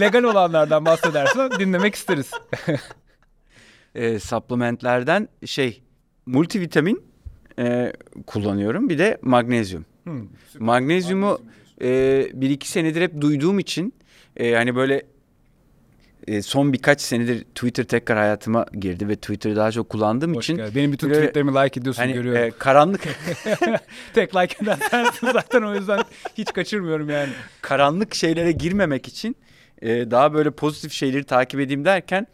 legal 0.00 0.22
olanlardan 0.22 0.84
bahsedersen 0.84 1.50
dinlemek 1.50 1.94
isteriz. 1.94 2.30
e, 3.94 4.18
supplementlerden 4.18 5.28
şey 5.44 5.82
multivitamin 6.26 7.02
e, 7.58 7.92
kullanıyorum. 8.26 8.88
Bir 8.88 8.98
de 8.98 9.18
magnezyum. 9.22 9.84
Magnezyumu 10.58 11.38
e, 11.82 12.26
bir 12.34 12.50
iki 12.50 12.68
senedir 12.68 13.02
hep 13.02 13.20
duyduğum 13.20 13.58
için 13.58 13.94
e, 14.36 14.54
hani 14.54 14.76
böyle 14.76 15.02
e, 16.26 16.42
son 16.42 16.72
birkaç 16.72 17.00
senedir 17.00 17.44
Twitter 17.44 17.84
tekrar 17.84 18.18
hayatıma 18.18 18.66
girdi 18.80 19.08
ve 19.08 19.16
Twitter'ı 19.16 19.56
daha 19.56 19.72
çok 19.72 19.88
kullandığım 19.88 20.34
Hoş 20.34 20.44
için 20.44 20.56
geldin. 20.56 20.72
Benim 20.74 20.92
bütün 20.92 21.10
böyle- 21.10 21.20
tweetlerimi 21.20 21.50
like 21.54 21.80
ediyorsun 21.80 22.02
hani 22.02 22.12
görüyorum. 22.12 22.42
e, 22.42 22.50
karanlık 22.50 23.00
Tek 24.14 24.36
like 24.36 24.56
eden 24.64 24.78
sensin 24.90 25.26
zaten 25.32 25.62
o 25.62 25.74
yüzden 25.74 26.00
hiç 26.38 26.52
kaçırmıyorum 26.52 27.10
yani. 27.10 27.28
karanlık 27.62 28.14
şeylere 28.14 28.52
girmemek 28.52 29.08
için 29.08 29.36
e, 29.82 30.10
daha 30.10 30.34
böyle 30.34 30.50
pozitif 30.50 30.92
şeyleri 30.92 31.24
takip 31.24 31.60
edeyim 31.60 31.84
derken 31.84 32.26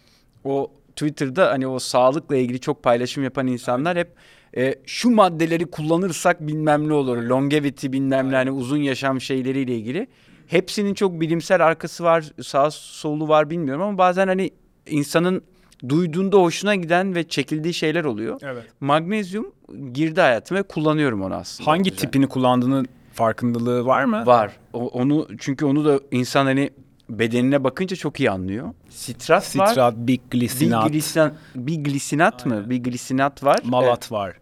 o 0.45 0.71
Twitter'da 0.97 1.51
hani 1.51 1.67
o 1.67 1.79
sağlıkla 1.79 2.37
ilgili 2.37 2.61
çok 2.61 2.83
paylaşım 2.83 3.25
yapan 3.25 3.47
insanlar 3.47 3.99
hep 3.99 4.09
e, 4.57 4.75
şu 4.87 5.11
maddeleri 5.11 5.67
kullanırsak 5.67 6.41
bilmem 6.47 6.89
ne 6.89 6.93
olur. 6.93 7.17
Longevity 7.17 7.87
bilmem 7.93 8.31
ne 8.31 8.35
hani 8.35 8.51
uzun 8.51 8.77
yaşam 8.77 9.21
şeyleriyle 9.21 9.77
ilgili. 9.77 10.07
Hepsinin 10.47 10.95
çok 10.95 11.21
bilimsel 11.21 11.67
arkası 11.67 12.05
var, 12.05 12.25
sağ 12.43 12.71
solu 12.71 13.29
var 13.29 13.51
bilmiyorum 13.51 13.83
ama 13.83 13.99
bazen 13.99 14.29
hani 14.29 14.51
insanın 14.87 15.43
duyduğunda 15.89 16.37
hoşuna 16.37 16.75
giden 16.75 17.15
ve 17.15 17.29
çekildiği 17.29 17.75
şeyler 17.75 18.05
oluyor. 18.05 18.41
Evet. 18.43 18.65
Magnezyum 18.81 19.53
girdi 19.93 20.21
hayatıma 20.21 20.61
ve 20.61 20.63
kullanıyorum 20.63 21.23
onu 21.23 21.35
aslında. 21.35 21.71
Hangi 21.71 21.91
Güzel. 21.91 21.99
tipini 21.99 22.27
kullandığının 22.29 22.87
farkındalığı 23.13 23.87
var 23.87 24.05
mı? 24.05 24.27
Var. 24.27 24.53
O- 24.73 24.89
onu 24.89 25.29
çünkü 25.39 25.65
onu 25.65 25.85
da 25.85 26.01
insan 26.11 26.45
hani 26.47 26.71
bedenine 27.11 27.65
bakınca 27.65 27.97
çok 27.97 28.21
iyi 28.21 28.31
anlıyor. 28.31 28.69
Sitrat, 28.89 29.57
var. 29.57 29.67
Sitrat, 29.67 29.95
big 29.97 30.21
Bir, 30.33 30.39
glisinat, 30.41 30.89
glisin, 30.93 31.31
bir 31.55 31.77
glisinat 31.85 32.47
mı? 32.47 32.71
Bir 32.71 32.83
glisinat 32.83 33.45
var. 33.45 33.59
malat 33.65 34.13
var. 34.13 34.37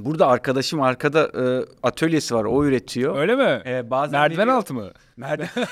Ee, 0.00 0.04
burada 0.04 0.26
arkadaşım 0.26 0.82
arkada 0.82 1.20
e, 1.24 1.64
atölyesi 1.82 2.34
var. 2.34 2.44
O 2.44 2.64
üretiyor. 2.64 3.16
Öyle 3.18 3.36
mi? 3.36 3.62
Ee, 3.66 3.90
bazen 3.90 4.20
Merdiven 4.20 4.38
veriyor. 4.42 4.56
altı 4.56 4.74
mı? 4.74 4.90
Merdiven. 5.16 5.48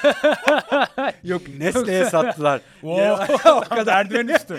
Yok 1.24 1.42
Nestle'ye 1.58 2.04
sattılar. 2.04 2.60
Wow. 2.80 3.50
o 3.50 3.60
kadar 3.60 4.04
merdiven 4.04 4.28
üstü. 4.34 4.56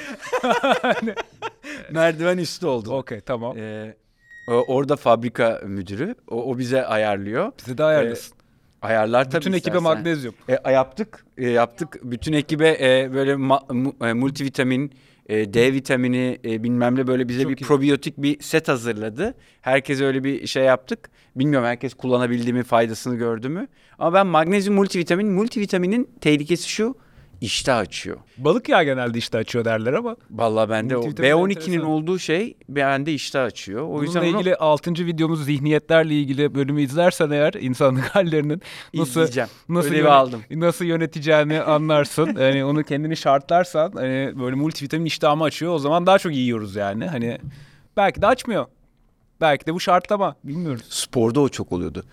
Merdiven 1.91 2.37
üstü 2.37 2.65
oldu. 2.65 2.93
Okey 2.97 3.19
tamam. 3.21 3.57
Ee, 3.57 3.95
orada 4.47 4.95
fabrika 4.95 5.61
müdürü. 5.65 6.15
O, 6.27 6.43
o 6.51 6.57
bize 6.57 6.85
ayarlıyor. 6.85 7.51
Bize 7.59 7.77
de 7.77 7.83
ayarlasın. 7.83 8.33
Ayarlar 8.81 9.25
tabii 9.31 9.39
Bütün 9.41 9.53
ekibe 9.53 9.77
istersen. 9.77 9.83
magnezyum. 9.83 10.33
E, 10.65 10.71
yaptık, 10.71 11.25
e, 11.37 11.49
yaptık. 11.49 11.99
Bütün 12.03 12.33
ekibe 12.33 12.69
e, 12.81 13.13
böyle 13.13 13.31
ma- 13.33 13.73
mu- 13.73 13.95
e, 14.07 14.13
multivitamin, 14.13 14.91
e, 15.29 15.53
D 15.53 15.73
vitamini 15.73 16.39
e, 16.45 16.63
bilmem 16.63 16.95
ne 16.95 17.07
böyle 17.07 17.27
bize 17.27 17.41
Çok 17.43 17.51
bir 17.51 17.57
iyi. 17.57 17.63
probiyotik 17.65 18.17
bir 18.17 18.39
set 18.39 18.67
hazırladı. 18.67 19.35
Herkes 19.61 20.01
öyle 20.01 20.23
bir 20.23 20.47
şey 20.47 20.63
yaptık. 20.63 21.09
Bilmiyorum 21.35 21.67
herkes 21.67 21.93
kullanabildi 21.93 22.53
mi, 22.53 22.63
faydasını 22.63 23.15
gördü 23.15 23.49
mü? 23.49 23.67
Ama 23.99 24.13
ben 24.13 24.27
magnezyum 24.27 24.75
multivitamin, 24.75 25.27
multivitaminin 25.27 26.09
tehlikesi 26.21 26.69
şu, 26.69 26.95
iştah 27.43 27.77
açıyor. 27.77 28.17
Balık 28.37 28.69
yağı 28.69 28.83
genelde 28.83 29.17
işte 29.17 29.37
açıyor 29.37 29.65
derler 29.65 29.93
ama. 29.93 30.15
Vallahi 30.31 30.69
bende 30.69 30.97
o 30.97 31.01
Multivitamin 31.01 31.31
B12'nin 31.45 31.49
enteresan. 31.55 31.85
olduğu 31.85 32.19
şey 32.19 32.57
bende 32.69 33.13
iştah 33.13 33.43
açıyor. 33.43 33.81
O 33.83 33.87
Bununla 33.89 34.03
yüzden 34.03 34.19
onu 34.21 34.27
ilgili 34.27 34.55
6. 34.55 34.91
videomuz 34.93 35.45
zihniyetlerle 35.45 36.13
ilgili 36.15 36.55
bölümü 36.55 36.81
izlersen 36.81 37.29
eğer 37.29 37.53
insanlık 37.53 38.03
hallerinin 38.15 38.61
nasıl 38.93 39.11
izleyeceğim. 39.11 39.49
nasıl 39.69 39.89
Ödevi 39.89 40.09
aldım. 40.09 40.41
nasıl 40.51 40.85
yöneteceğini 40.85 41.61
anlarsın. 41.61 42.35
yani 42.39 42.65
onu 42.69 42.83
kendini 42.83 43.17
şartlarsan 43.17 43.91
hani 43.95 44.33
böyle 44.39 44.55
multivitamin 44.55 45.05
iştahımı 45.05 45.43
açıyor. 45.43 45.73
O 45.73 45.79
zaman 45.79 46.05
daha 46.05 46.19
çok 46.19 46.33
yiyoruz 46.33 46.75
yani. 46.75 47.07
Hani 47.07 47.37
belki 47.97 48.21
de 48.21 48.27
açmıyor. 48.27 48.65
Belki 49.41 49.65
de 49.65 49.73
bu 49.73 49.79
şartlama. 49.79 50.35
Bilmiyoruz. 50.43 50.83
Sporda 50.89 51.39
o 51.39 51.49
çok 51.49 51.71
oluyordu. 51.71 52.03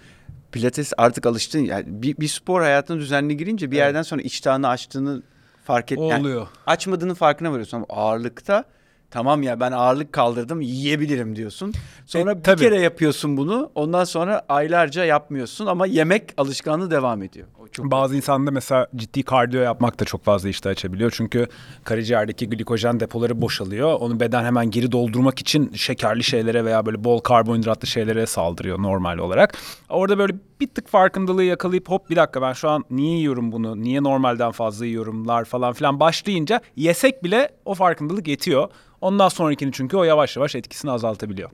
Pilates 0.52 0.92
artık 0.98 1.26
alıştın 1.26 1.58
yani 1.58 1.84
bir, 1.86 2.16
bir 2.16 2.28
spor 2.28 2.60
hayatına 2.60 2.98
düzenli 2.98 3.36
girince 3.36 3.70
bir 3.70 3.76
Evet. 3.76 3.86
yerden 3.86 4.02
sonra 4.02 4.22
iştahını 4.22 4.68
açtığını 4.68 5.22
fark 5.64 5.92
et. 5.92 5.98
O 5.98 6.10
yani 6.10 6.20
oluyor. 6.20 6.46
açmadığının 6.66 7.14
farkına 7.14 7.50
varıyorsun 7.52 7.76
ama 7.76 7.86
ağırlıkta 7.88 8.64
tamam 9.10 9.42
ya 9.42 9.60
ben 9.60 9.72
ağırlık 9.72 10.12
kaldırdım 10.12 10.60
yiyebilirim 10.60 11.36
diyorsun. 11.36 11.72
Sonra 12.06 12.32
E, 12.32 12.38
bir 12.38 12.42
tabii. 12.42 12.60
kere 12.60 12.80
yapıyorsun 12.80 13.36
bunu 13.36 13.70
ondan 13.74 14.04
sonra 14.04 14.42
aylarca 14.48 15.04
yapmıyorsun 15.04 15.66
ama 15.66 15.86
yemek 15.86 16.34
alışkanlığı 16.36 16.90
devam 16.90 17.22
ediyor. 17.22 17.46
O 17.62 17.68
çok 17.68 17.90
Bazı 17.90 18.16
insanda 18.16 18.50
mesela 18.50 18.86
ciddi 18.96 19.22
kardiyo 19.22 19.62
yapmak 19.62 20.00
da 20.00 20.04
çok 20.04 20.24
fazla 20.24 20.48
iştah 20.48 20.70
açabiliyor. 20.70 21.12
Çünkü 21.14 21.46
karaciğerdeki 21.84 22.48
glikojen 22.48 23.00
depoları 23.00 23.40
boşalıyor. 23.40 23.92
Onu 24.00 24.20
beden 24.20 24.44
hemen 24.44 24.70
geri 24.70 24.92
doldurmak 24.92 25.38
için 25.38 25.72
şekerli 25.74 26.24
şeylere 26.24 26.64
veya 26.64 26.86
böyle 26.86 27.04
bol 27.04 27.18
karbonhidratlı 27.20 27.88
şeylere 27.88 28.26
saldırıyor 28.26 28.82
normal 28.82 29.18
olarak. 29.18 29.54
Orada 29.88 30.18
böyle 30.18 30.34
bir 30.60 30.66
tık 30.66 30.88
farkındalığı 30.88 31.44
yakalayıp 31.44 31.88
hop 31.88 32.10
bir 32.10 32.16
dakika 32.16 32.42
ben 32.42 32.52
şu 32.52 32.68
an 32.68 32.84
niye 32.90 33.18
yiyorum 33.18 33.52
bunu? 33.52 33.82
Niye 33.82 34.02
normalden 34.02 34.50
fazla 34.50 34.86
yiyorumlar 34.86 35.44
falan 35.44 35.72
filan 35.72 36.00
başlayınca 36.00 36.60
yesek 36.76 37.24
bile 37.24 37.50
o 37.64 37.74
farkındalık 37.74 38.28
yetiyor. 38.28 38.68
Ondan 39.00 39.28
sonrakini 39.28 39.72
çünkü 39.72 39.96
o 39.96 40.04
yavaş 40.04 40.36
yavaş 40.36 40.54
etkisini 40.54 40.90
azaltabiliyor. 40.90 41.50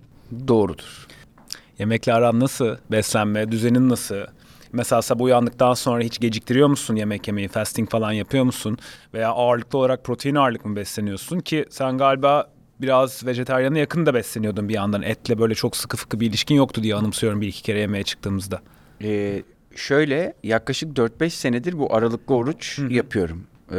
doğrudur. 0.48 1.06
Yemekle 1.78 2.14
aran 2.14 2.40
nasıl? 2.40 2.76
Beslenme, 2.90 3.52
düzenin 3.52 3.88
nasıl? 3.88 4.16
Mesela 4.72 5.02
sabah 5.02 5.24
uyandıktan 5.24 5.74
sonra 5.74 6.02
hiç 6.02 6.18
geciktiriyor 6.20 6.68
musun 6.68 6.96
yemek 6.96 7.28
yemeyi? 7.28 7.48
Fasting 7.48 7.90
falan 7.90 8.12
yapıyor 8.12 8.44
musun? 8.44 8.78
Veya 9.14 9.30
ağırlıklı 9.30 9.78
olarak 9.78 10.04
protein 10.04 10.34
ağırlık 10.34 10.64
mı 10.64 10.76
besleniyorsun? 10.76 11.40
Ki 11.40 11.64
sen 11.70 11.98
galiba 11.98 12.50
biraz 12.80 13.26
vejetaryana 13.26 13.78
yakın 13.78 14.06
da 14.06 14.14
besleniyordun 14.14 14.68
bir 14.68 14.74
yandan. 14.74 15.02
Etle 15.02 15.38
böyle 15.38 15.54
çok 15.54 15.76
sıkı 15.76 15.96
fıkı 15.96 16.20
bir 16.20 16.26
ilişkin 16.26 16.54
yoktu 16.54 16.82
diye 16.82 16.94
anımsıyorum 16.94 17.40
bir 17.40 17.48
iki 17.48 17.62
kere 17.62 17.80
yemeğe 17.80 18.04
çıktığımızda. 18.04 18.60
Ee, 19.02 19.42
şöyle 19.74 20.34
yaklaşık 20.42 20.96
4-5 20.98 21.30
senedir 21.30 21.78
bu 21.78 21.94
aralıklı 21.94 22.34
oruç 22.34 22.78
yapıyorum. 22.90 23.42
Ee, 23.72 23.78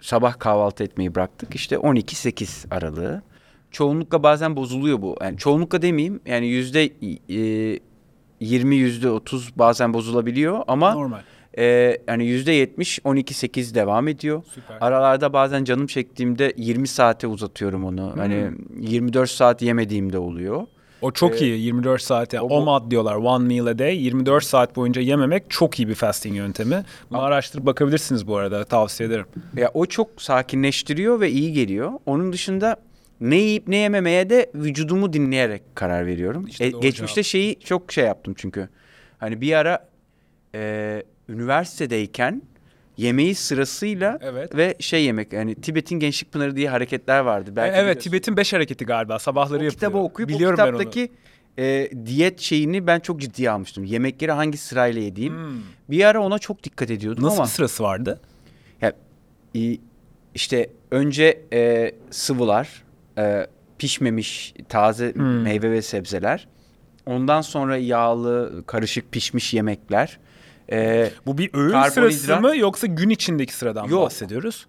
sabah 0.00 0.38
kahvaltı 0.38 0.84
etmeyi 0.84 1.14
bıraktık. 1.14 1.54
İşte 1.54 1.76
12-8 1.76 2.74
aralığı. 2.74 3.22
Çoğunlukla 3.70 4.22
bazen 4.22 4.56
bozuluyor 4.56 5.02
bu. 5.02 5.16
Yani 5.22 5.38
çoğunlukla 5.38 5.82
demeyeyim. 5.82 6.20
Yani 6.26 6.46
yüzde 6.46 6.84
e, 7.74 7.78
20 8.40 8.76
yüzde 8.76 9.10
30 9.10 9.52
bazen 9.56 9.94
bozulabiliyor 9.94 10.62
ama 10.68 10.94
Normal. 10.94 11.20
e, 11.58 11.98
yani 12.08 12.26
yüzde 12.26 12.52
70 12.52 12.98
12-8 12.98 13.74
devam 13.74 14.08
ediyor. 14.08 14.42
Süper. 14.54 14.76
Aralarda 14.80 15.32
bazen 15.32 15.64
canım 15.64 15.86
çektiğimde 15.86 16.52
20 16.56 16.88
saate 16.88 17.26
uzatıyorum 17.26 17.84
onu. 17.84 18.12
Hani 18.16 18.50
24 18.80 19.30
saat 19.30 19.62
yemediğimde 19.62 20.18
oluyor. 20.18 20.66
O 21.02 21.10
çok 21.10 21.42
Ee, 21.42 21.46
iyi 21.46 21.60
24 21.60 22.02
saat 22.02 22.32
yani 22.32 22.44
OMAD 22.44 22.90
diyorlar 22.90 23.14
one 23.16 23.44
meal 23.54 23.66
a 23.66 23.78
day 23.78 24.04
24 24.04 24.44
saat 24.44 24.76
boyunca 24.76 25.02
yememek 25.02 25.50
çok 25.50 25.78
iyi 25.78 25.88
bir 25.88 25.94
fasting 25.94 26.36
yöntemi. 26.36 26.84
Bunu 27.10 27.20
araştırıp 27.22 27.66
bakabilirsiniz 27.66 28.26
bu 28.26 28.36
arada 28.36 28.64
tavsiye 28.64 29.08
ederim. 29.08 29.26
Ya 29.56 29.70
o 29.74 29.86
çok 29.86 30.22
sakinleştiriyor 30.22 31.20
ve 31.20 31.30
iyi 31.30 31.52
geliyor. 31.52 31.92
Onun 32.06 32.32
dışında 32.32 32.76
ne 33.20 33.36
yiyip 33.36 33.68
ne 33.68 33.76
yememeye 33.76 34.30
de 34.30 34.50
vücudumu 34.54 35.12
dinleyerek 35.12 35.62
karar 35.74 36.06
veriyorum. 36.06 36.46
İşte 36.46 36.64
E, 36.64 36.70
geçmişte 36.70 37.22
şeyi 37.22 37.60
çok 37.60 37.92
şey 37.92 38.04
yaptım 38.04 38.34
çünkü. 38.36 38.68
Hani 39.18 39.40
bir 39.40 39.52
ara 39.52 39.88
e, 40.54 41.02
üniversitedeyken 41.28 42.42
yemeği 42.96 43.34
sırasıyla 43.34 44.18
Evet. 44.22 44.56
ve 44.56 44.74
şey 44.80 45.04
yemek 45.04 45.32
yani 45.32 45.54
Tibet'in 45.54 45.98
Gençlik 46.00 46.32
Pınarı 46.32 46.56
diye 46.56 46.68
hareketler 46.68 47.20
vardı. 47.20 47.52
Belki 47.56 47.70
E, 47.72 47.76
evet 47.76 47.82
biliyorsun. 47.84 48.00
Tibet'in 48.10 48.36
5 48.36 48.52
hareketi 48.52 48.84
galiba 48.84 49.18
sabahları 49.18 49.50
o 49.60 49.62
yapılıyor. 49.62 49.72
kitabı 49.72 49.98
okuyup 49.98 50.28
Biliyorum 50.28 50.60
o 50.60 50.62
ben 50.64 50.68
onu. 50.72 50.78
kitaptaki 50.78 51.12
e, 51.58 51.90
diyet 52.06 52.40
şeyini 52.40 52.86
ben 52.86 53.00
çok 53.00 53.20
ciddiye 53.20 53.50
almıştım. 53.50 53.84
Yemekleri 53.84 54.32
hangi 54.32 54.58
sırayla 54.58 55.02
yediğim. 55.02 55.34
Hmm. 55.34 55.58
Bir 55.90 56.04
ara 56.04 56.20
ona 56.22 56.38
çok 56.38 56.62
dikkat 56.62 56.90
ediyordum 56.90 57.24
Nasıl 57.24 57.36
ama 57.36 57.44
bir 57.44 57.50
sırası 57.50 57.82
vardı? 57.82 58.20
ya, 58.80 58.92
işte 60.34 60.70
önce 60.90 61.42
e, 61.52 61.92
sıvılar, 62.10 62.82
e, 63.18 63.46
pişmemiş 63.78 64.54
taze 64.68 65.12
Hmm. 65.14 65.42
meyve 65.42 65.70
ve 65.70 65.82
sebzeler. 65.82 66.48
Ondan 67.06 67.40
sonra 67.40 67.76
yağlı, 67.76 68.64
karışık 68.66 69.12
pişmiş 69.12 69.54
yemekler. 69.54 70.18
Ee, 70.72 71.10
Bu 71.26 71.38
bir 71.38 71.50
öğün 71.54 71.82
sırası 71.88 72.40
mı 72.40 72.56
yoksa 72.56 72.86
gün 72.86 73.10
içindeki 73.10 73.54
sıradan 73.54 73.84
mı 73.86 73.92
Yok. 73.92 74.02
bahsediyoruz? 74.06 74.66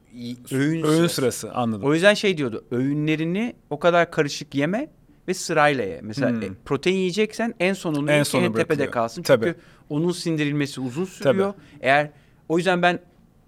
öğün, 0.52 0.84
Öğün 0.84 0.84
sırası. 0.84 1.16
sırası 1.16 1.52
anladım. 1.54 1.84
O 1.90 1.94
yüzden 1.94 2.14
şey 2.14 2.38
diyordu. 2.38 2.66
Öğünlerini 2.72 3.56
o 3.70 3.80
kadar 3.80 4.12
karışık 4.12 4.56
yeme 4.56 4.88
ve 5.28 5.34
sırayla 5.34 5.84
ye. 5.84 6.00
Mesela 6.04 6.30
Hmm. 6.30 6.42
e, 6.44 6.48
protein 6.66 6.96
yiyeceksen 6.96 7.54
en 7.60 7.74
sonunu 7.74 8.12
En 8.12 8.20
en, 8.20 8.24
sona 8.24 8.42
en 8.46 8.48
tepede 8.54 8.68
bırakılıyor. 8.68 8.92
kalsın. 8.92 9.24
Çünkü 9.24 9.42
Tabii. 9.42 9.56
onun 9.90 10.12
sindirilmesi 10.12 10.82
uzun 10.82 11.06
sürüyor. 11.06 11.54
Eğer 11.82 12.10
o 12.50 12.58
yüzden 12.58 12.82
ben 12.82 13.00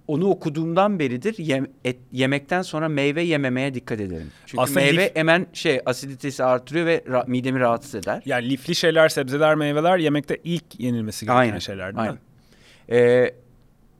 onu 0.07 0.29
okuduğumdan 0.29 0.99
beridir 0.99 1.33
yem- 1.37 1.67
et, 1.85 1.97
yemekten 2.11 2.61
sonra 2.61 2.89
meyve 2.89 3.21
yememeye 3.23 3.73
dikkat 3.73 3.99
ederim. 4.01 4.27
Çünkü 4.45 4.61
Aslında 4.61 4.79
meyve 4.79 5.05
lif- 5.07 5.15
hemen 5.15 5.47
şey 5.53 5.79
asiditesi 5.85 6.43
artırıyor 6.43 6.85
ve 6.85 6.97
ra- 7.07 7.29
midemi 7.29 7.59
rahatsız 7.59 7.95
eder. 7.95 8.21
Yani 8.25 8.49
lifli 8.49 8.75
şeyler, 8.75 9.09
sebzeler, 9.09 9.55
meyveler 9.55 9.97
yemekte 9.97 10.37
ilk 10.43 10.63
yenilmesi 10.79 11.25
gereken 11.25 11.39
Aynen, 11.39 11.59
şeyler 11.59 11.87
değil 11.87 11.99
aynen. 12.01 12.13
mi? 12.13 12.19
Ee, 12.89 13.31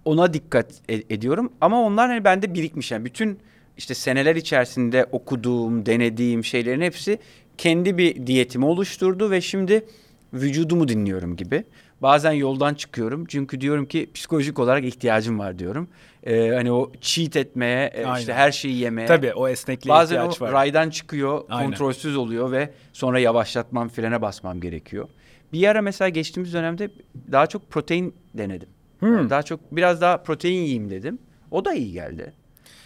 ona 0.05 0.33
dikkat 0.33 0.71
e- 0.89 1.13
ediyorum 1.13 1.51
ama 1.61 1.81
onlar 1.81 2.09
hani 2.09 2.23
bende 2.23 2.53
birikmiş 2.53 2.91
yani 2.91 3.05
bütün 3.05 3.39
işte 3.77 3.93
seneler 3.93 4.35
içerisinde 4.35 5.05
okuduğum, 5.11 5.85
denediğim 5.85 6.43
şeylerin 6.43 6.81
hepsi 6.81 7.19
kendi 7.57 7.97
bir 7.97 8.27
diyetimi 8.27 8.65
oluşturdu 8.65 9.31
ve 9.31 9.41
şimdi 9.41 9.85
vücudumu 10.33 10.87
dinliyorum 10.87 11.35
gibi. 11.35 11.63
Bazen 12.01 12.31
yoldan 12.31 12.73
çıkıyorum 12.73 13.25
çünkü 13.25 13.61
diyorum 13.61 13.85
ki 13.85 14.09
psikolojik 14.13 14.59
olarak 14.59 14.83
ihtiyacım 14.83 15.39
var 15.39 15.59
diyorum. 15.59 15.87
Ee, 16.23 16.49
hani 16.49 16.71
o 16.71 16.91
cheat 17.01 17.35
etmeye, 17.35 17.85
e, 17.93 17.99
işte 17.99 18.09
Aynen. 18.09 18.33
her 18.33 18.51
şeyi 18.51 18.75
yemeye. 18.77 19.07
Tabii 19.07 19.33
o 19.33 19.47
esnekliğe 19.47 19.95
Bazen 19.95 20.15
ihtiyaç 20.15 20.41
o 20.41 20.45
var. 20.45 20.51
raydan 20.51 20.89
çıkıyor, 20.89 21.41
Aynen. 21.49 21.69
kontrolsüz 21.69 22.17
oluyor 22.17 22.51
ve 22.51 22.69
sonra 22.93 23.19
yavaşlatmam, 23.19 23.89
frene 23.89 24.21
basmam 24.21 24.59
gerekiyor. 24.61 25.07
Bir 25.53 25.67
ara 25.67 25.81
mesela 25.81 26.09
geçtiğimiz 26.09 26.53
dönemde 26.53 26.89
daha 27.31 27.47
çok 27.47 27.69
protein 27.69 28.15
denedim. 28.33 28.69
Hmm. 29.05 29.29
Daha 29.29 29.43
çok 29.43 29.59
biraz 29.71 30.01
daha 30.01 30.17
protein 30.17 30.53
yiyeyim 30.61 30.89
dedim. 30.89 31.19
O 31.51 31.65
da 31.65 31.73
iyi 31.73 31.91
geldi. 31.91 32.33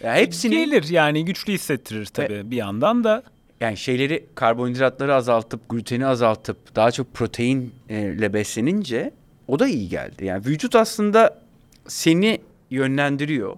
Ya 0.03 0.15
hepsini 0.15 0.55
Gelir 0.55 0.83
yani 0.89 1.25
güçlü 1.25 1.53
hissettirir 1.53 2.05
tabii 2.05 2.51
bir 2.51 2.55
yandan 2.57 3.03
da. 3.03 3.23
yani 3.59 3.77
şeyleri 3.77 4.25
karbonhidratları 4.35 5.15
azaltıp 5.15 5.69
gluteni 5.69 6.05
azaltıp 6.05 6.75
daha 6.75 6.91
çok 6.91 7.13
proteinle 7.13 8.33
beslenince 8.33 9.11
o 9.47 9.59
da 9.59 9.67
iyi 9.67 9.89
geldi. 9.89 10.25
Yani 10.25 10.45
vücut 10.45 10.75
aslında 10.75 11.41
seni 11.87 12.41
yönlendiriyor. 12.69 13.57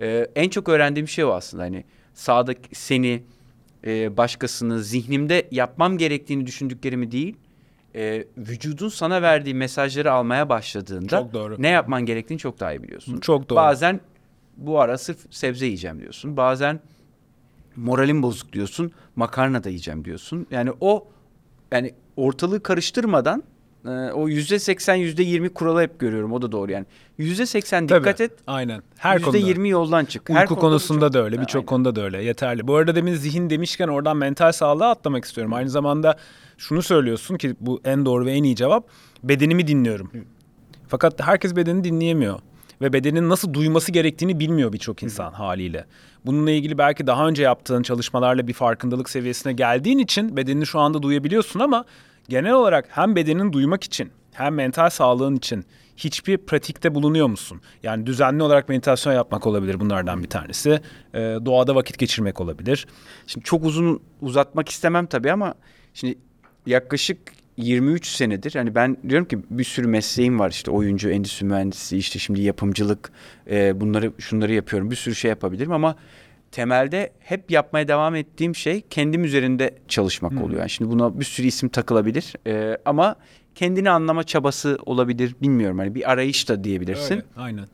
Ee, 0.00 0.26
en 0.36 0.48
çok 0.48 0.68
öğrendiğim 0.68 1.08
şey 1.08 1.24
o 1.24 1.30
aslında 1.32 1.62
hani 1.62 1.84
sağda 2.14 2.54
seni 2.72 3.22
e, 3.86 4.16
başkasını 4.16 4.82
zihnimde 4.82 5.48
yapmam 5.50 5.98
gerektiğini 5.98 6.46
düşündüklerimi 6.46 7.12
değil 7.12 7.36
e, 7.94 8.24
vücudun 8.38 8.88
sana 8.88 9.22
verdiği 9.22 9.54
mesajları 9.54 10.12
almaya 10.12 10.48
başladığında 10.48 11.08
Çok 11.08 11.32
doğru. 11.32 11.56
ne 11.62 11.68
yapman 11.68 12.06
gerektiğini 12.06 12.38
çok 12.38 12.60
daha 12.60 12.72
iyi 12.72 12.82
biliyorsun. 12.82 13.20
Çok 13.20 13.48
doğru. 13.48 13.56
Bazen 13.56 14.00
bu 14.56 14.80
ara 14.80 14.98
sırf 14.98 15.18
sebze 15.30 15.66
yiyeceğim 15.66 16.00
diyorsun. 16.00 16.36
Bazen 16.36 16.80
moralim 17.76 18.22
bozuk 18.22 18.52
diyorsun. 18.52 18.92
Makarna 19.16 19.64
da 19.64 19.68
yiyeceğim 19.68 20.04
diyorsun. 20.04 20.46
Yani 20.50 20.70
o 20.80 21.08
yani 21.72 21.94
ortalığı 22.16 22.62
karıştırmadan 22.62 23.42
e, 23.84 23.88
o 24.12 24.28
yüzde 24.28 24.58
seksen 24.58 24.94
yüzde 24.94 25.22
yirmi 25.22 25.48
kuralı 25.48 25.82
hep 25.82 25.98
görüyorum. 25.98 26.32
O 26.32 26.42
da 26.42 26.52
doğru 26.52 26.72
yani. 26.72 26.86
Yüzde 27.18 27.46
seksen 27.46 27.86
Tabii, 27.86 28.00
dikkat 28.00 28.20
et. 28.20 28.32
Aynen. 28.46 28.82
Her 28.96 29.22
konuda. 29.22 29.38
yirmi 29.38 29.68
yoldan 29.68 30.04
çık. 30.04 30.30
Uyku 30.30 30.40
Her 30.40 30.46
konuda 30.46 30.60
konusunda 30.60 31.06
çok- 31.06 31.12
da 31.14 31.24
öyle, 31.24 31.40
birçok 31.40 31.66
konuda 31.66 31.96
da 31.96 32.02
öyle. 32.02 32.24
Yeterli. 32.24 32.68
Bu 32.68 32.74
arada 32.76 32.94
demin 32.94 33.14
zihin 33.14 33.50
demişken 33.50 33.88
oradan 33.88 34.16
mental 34.16 34.52
sağlığa 34.52 34.90
atlamak 34.90 35.24
istiyorum. 35.24 35.52
Aynı 35.54 35.70
zamanda 35.70 36.16
şunu 36.58 36.82
söylüyorsun 36.82 37.36
ki 37.36 37.54
bu 37.60 37.80
en 37.84 38.04
doğru 38.06 38.26
ve 38.26 38.32
en 38.32 38.42
iyi 38.42 38.56
cevap. 38.56 38.88
Bedenimi 39.24 39.66
dinliyorum. 39.66 40.10
Fakat 40.88 41.20
herkes 41.22 41.56
bedenini 41.56 41.84
dinleyemiyor. 41.84 42.40
Ve 42.80 42.92
bedenin 42.92 43.28
nasıl 43.28 43.54
duyması 43.54 43.92
gerektiğini 43.92 44.40
bilmiyor 44.40 44.72
birçok 44.72 45.02
insan 45.02 45.32
haliyle. 45.32 45.84
Bununla 46.26 46.50
ilgili 46.50 46.78
belki 46.78 47.06
daha 47.06 47.28
önce 47.28 47.42
yaptığın 47.42 47.82
çalışmalarla 47.82 48.46
bir 48.46 48.52
farkındalık 48.52 49.10
seviyesine 49.10 49.52
geldiğin 49.52 49.98
için 49.98 50.36
bedenini 50.36 50.66
şu 50.66 50.78
anda 50.80 51.02
duyabiliyorsun 51.02 51.60
ama 51.60 51.84
genel 52.28 52.52
olarak 52.52 52.88
hem 52.90 53.16
bedenin 53.16 53.52
duymak 53.52 53.84
için 53.84 54.10
hem 54.32 54.54
mental 54.54 54.90
sağlığın 54.90 55.36
için 55.36 55.64
hiçbir 55.96 56.38
pratikte 56.38 56.94
bulunuyor 56.94 57.26
musun? 57.26 57.60
Yani 57.82 58.06
düzenli 58.06 58.42
olarak 58.42 58.68
meditasyon 58.68 59.12
yapmak 59.12 59.46
olabilir 59.46 59.80
bunlardan 59.80 60.22
bir 60.22 60.28
tanesi. 60.28 60.80
Ee, 61.14 61.18
doğada 61.18 61.74
vakit 61.74 61.98
geçirmek 61.98 62.40
olabilir. 62.40 62.86
Şimdi 63.26 63.44
çok 63.44 63.64
uzun 63.64 64.00
uzatmak 64.20 64.68
istemem 64.68 65.06
tabii 65.06 65.32
ama 65.32 65.54
şimdi 65.94 66.18
yaklaşık 66.66 67.18
23 67.56 68.06
senedir 68.06 68.54
hani 68.54 68.74
ben 68.74 68.96
diyorum 69.08 69.28
ki 69.28 69.38
bir 69.50 69.64
sürü 69.64 69.86
mesleğim 69.86 70.38
var 70.38 70.50
işte 70.50 70.70
oyuncu, 70.70 71.10
endüstri 71.10 71.46
mühendisi, 71.46 71.98
işte 71.98 72.18
şimdi 72.18 72.40
yapımcılık 72.40 73.12
e, 73.50 73.80
bunları 73.80 74.12
şunları 74.18 74.52
yapıyorum 74.54 74.90
bir 74.90 74.96
sürü 74.96 75.14
şey 75.14 75.28
yapabilirim 75.28 75.72
ama 75.72 75.96
temelde 76.52 77.12
hep 77.18 77.50
yapmaya 77.50 77.88
devam 77.88 78.14
ettiğim 78.14 78.54
şey 78.54 78.80
kendim 78.90 79.24
üzerinde 79.24 79.74
çalışmak 79.88 80.32
Hmm. 80.32 80.42
oluyor. 80.42 80.60
Yani 80.60 80.70
şimdi 80.70 80.90
buna 80.90 81.20
bir 81.20 81.24
sürü 81.24 81.46
isim 81.46 81.68
takılabilir 81.68 82.34
e, 82.46 82.78
ama 82.84 83.16
kendini 83.54 83.90
anlama 83.90 84.24
çabası 84.24 84.78
olabilir 84.86 85.34
bilmiyorum 85.42 85.78
hani 85.78 85.94
bir 85.94 86.10
arayış 86.12 86.48
da 86.48 86.64
diyebilirsin. 86.64 87.14
Öyle, 87.14 87.24
aynen. 87.36 87.66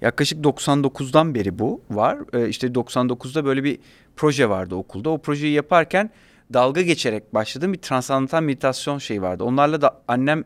Yaklaşık 0.00 0.44
99'dan 0.44 1.34
beri 1.34 1.58
bu 1.58 1.80
var. 1.90 2.18
Ee, 2.32 2.48
işte 2.48 2.66
99'da 2.66 3.44
böyle 3.44 3.64
bir 3.64 3.78
proje 4.16 4.48
vardı 4.48 4.74
okulda. 4.74 5.10
O 5.10 5.18
projeyi 5.18 5.52
yaparken 5.52 6.10
dalga 6.52 6.82
geçerek 6.82 7.34
başladığım 7.34 7.72
bir 7.72 7.78
transandantal 7.78 8.42
meditasyon 8.42 8.98
şeyi 8.98 9.22
vardı. 9.22 9.44
Onlarla 9.44 9.80
da 9.80 10.00
annem 10.08 10.44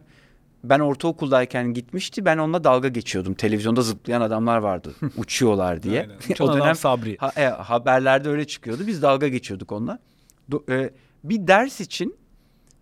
ben 0.64 0.80
ortaokuldayken 0.80 1.74
gitmişti. 1.74 2.24
Ben 2.24 2.38
onunla 2.38 2.64
dalga 2.64 2.88
geçiyordum. 2.88 3.34
Televizyonda 3.34 3.82
zıplayan 3.82 4.20
adamlar 4.20 4.58
vardı. 4.58 4.94
Uçuyorlar 5.16 5.82
diye. 5.82 6.08
Uçan 6.30 6.46
adam 6.48 6.74
Sabri. 6.74 7.16
ha- 7.16 7.32
e, 7.36 7.44
haberlerde 7.44 8.28
öyle 8.28 8.46
çıkıyordu. 8.46 8.86
Biz 8.86 9.02
dalga 9.02 9.28
geçiyorduk 9.28 9.72
onunla. 9.72 9.98
Do- 10.50 10.72
e, 10.74 10.90
bir 11.24 11.46
ders 11.46 11.80
için 11.80 12.16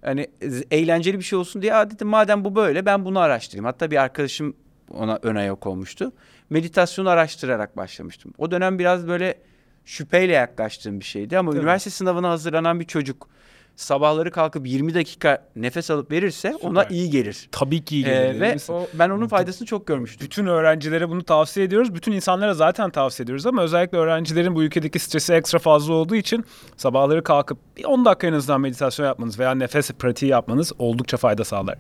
hani 0.03 0.27
eğlenceli 0.71 1.19
bir 1.19 1.25
şey 1.25 1.39
olsun 1.39 1.63
diye 1.63 1.73
dedim 1.73 2.09
madem 2.09 2.45
bu 2.45 2.57
böyle 2.57 2.87
ben 2.87 3.05
bunu 3.05 3.19
araştırayım. 3.19 3.65
Hatta 3.65 3.91
bir 3.91 3.97
arkadaşım 3.97 4.55
ona 4.91 5.19
ön 5.23 5.37
ayak 5.37 5.67
olmuştu. 5.67 6.13
Meditasyonu 6.51 7.09
araştırarak 7.09 7.77
başlamıştım. 7.77 8.33
O 8.39 8.51
dönem 8.51 8.79
biraz 8.79 9.09
böyle 9.09 9.39
şüpheyle 9.85 10.33
yaklaştığım 10.33 11.01
bir 11.01 11.05
şeydi 11.05 11.39
ama 11.39 11.51
Tabii. 11.51 11.61
üniversite 11.61 11.91
sınavına 11.91 12.31
hazırlanan 12.31 12.81
bir 12.81 12.85
çocuk 12.85 13.29
sabahları 13.79 14.31
kalkıp 14.31 14.67
20 14.67 14.95
dakika 14.95 15.45
nefes 15.57 15.91
alıp 15.91 16.11
verirse 16.11 16.55
ona 16.63 16.83
Süper. 16.83 16.95
iyi 16.97 17.11
gelir. 17.11 17.49
Tabii 17.53 17.85
ki 17.85 17.97
iyi 17.97 18.07
Ee, 18.07 18.09
gelir. 18.09 18.41
değil 18.41 18.69
ve 18.69 18.73
o, 18.73 18.87
ben 18.95 19.11
onun 19.11 19.29
faydasını 19.29 19.67
çok 19.67 19.87
görmüştüm. 19.87 20.25
Bütün 20.27 20.47
öğrencilere 20.47 21.09
bunu 21.09 21.23
tavsiye 21.25 21.67
ediyoruz. 21.67 21.95
Bütün 21.95 22.13
insanlara 22.13 22.55
zaten 22.55 22.91
tavsiye 22.91 23.25
ediyoruz 23.25 23.47
ama 23.47 23.63
özellikle 23.63 23.99
öğrencilerin 23.99 24.55
bu 24.55 24.63
ülkedeki 24.63 24.99
stresi 24.99 25.33
ekstra 25.35 25.59
fazla 25.59 25.95
olduğu 25.95 26.15
için 26.17 26.45
sabahları 26.77 27.23
kalkıp 27.25 27.59
bir 27.77 27.85
10 27.85 28.05
dakika 28.05 28.27
en 28.27 28.33
azından 28.33 28.61
meditasyon 28.61 29.07
yapmanız 29.07 29.39
veya 29.39 29.55
nefes 29.55 29.91
pratiği 29.91 30.31
yapmanız 30.31 30.73
oldukça 30.79 31.17
fayda 31.17 31.45
sağlar. 31.45 31.79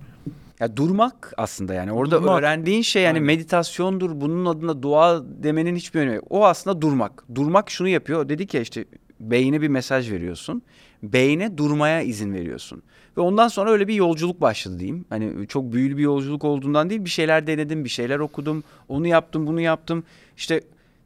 Ya 0.60 0.76
durmak 0.76 1.32
aslında 1.36 1.74
yani 1.74 1.92
orada 1.92 2.16
Durmak. 2.22 2.38
öğrendiğin 2.38 2.82
şey 2.82 3.02
yani 3.02 3.14
Aynen. 3.14 3.22
meditasyondur 3.26 4.10
bunun 4.20 4.46
adına 4.46 4.82
dua 4.82 5.22
demenin 5.42 5.76
hiçbir 5.76 6.00
önemi 6.00 6.16
yok. 6.16 6.24
O 6.30 6.46
aslında 6.46 6.82
durmak. 6.82 7.24
Durmak 7.34 7.70
şunu 7.70 7.88
yapıyor. 7.88 8.28
Dedi 8.28 8.46
ki 8.46 8.58
işte 8.58 8.84
beyine 9.20 9.60
bir 9.60 9.68
mesaj 9.68 10.12
veriyorsun. 10.12 10.62
Beyne 11.02 11.58
durmaya 11.58 12.02
izin 12.02 12.34
veriyorsun. 12.34 12.82
Ve 13.16 13.20
ondan 13.20 13.48
sonra 13.48 13.70
öyle 13.70 13.88
bir 13.88 13.94
yolculuk 13.94 14.40
başladı 14.40 14.78
diyeyim. 14.78 15.04
Hani 15.08 15.48
çok 15.48 15.72
büyülü 15.72 15.96
bir 15.96 16.02
yolculuk 16.02 16.44
olduğundan 16.44 16.90
değil 16.90 17.04
bir 17.04 17.10
şeyler 17.10 17.46
denedim, 17.46 17.84
bir 17.84 17.88
şeyler 17.88 18.18
okudum. 18.18 18.64
Onu 18.88 19.06
yaptım, 19.06 19.46
bunu 19.46 19.60
yaptım. 19.60 20.04
İşte 20.36 20.60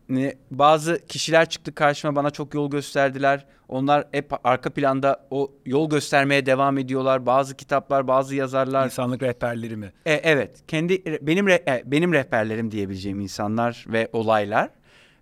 ne, 0.09 0.35
bazı 0.51 1.01
kişiler 1.09 1.49
çıktı 1.49 1.75
karşıma 1.75 2.17
bana 2.17 2.31
çok 2.31 2.55
yol 2.55 2.71
gösterdiler. 2.71 3.47
Onlar 3.69 4.05
hep 4.13 4.47
arka 4.47 4.71
planda 4.71 5.27
o 5.31 5.53
yol 5.67 5.91
göstermeye 5.91 6.47
devam 6.47 6.79
ediyorlar. 6.79 7.27
Bazı 7.27 7.57
kitaplar, 7.57 8.09
bazı 8.09 8.35
yazarlar. 8.35 8.85
İnsanlık 8.85 9.23
rehberleri 9.23 9.77
mi? 9.77 9.93
E, 10.07 10.13
evet, 10.13 10.51
kendi 10.69 11.03
benim 11.23 11.47
re- 11.47 11.71
e, 11.71 11.83
benim 11.87 12.13
rehberlerim 12.13 12.71
diyebileceğim 12.71 13.21
insanlar 13.21 13.85
ve 13.89 14.09
olaylar 14.13 14.69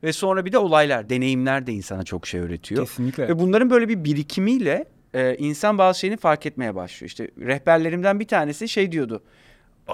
ve 0.02 0.12
sonra 0.12 0.44
bir 0.44 0.52
de 0.52 0.58
olaylar, 0.58 1.10
deneyimler 1.10 1.66
de 1.66 1.72
insana 1.72 2.02
çok 2.02 2.26
şey 2.26 2.40
öğretiyor. 2.40 2.86
Kesinlikle. 2.86 3.28
Ve 3.28 3.38
bunların 3.38 3.70
böyle 3.70 3.88
bir 3.88 4.04
birikimiyle 4.04 4.84
e, 5.14 5.36
insan 5.36 5.78
bazı 5.78 5.98
şeyini 5.98 6.16
fark 6.16 6.46
etmeye 6.46 6.74
başlıyor. 6.74 7.08
İşte 7.08 7.30
rehberlerimden 7.38 8.20
bir 8.20 8.28
tanesi 8.28 8.68
şey 8.68 8.92
diyordu. 8.92 9.22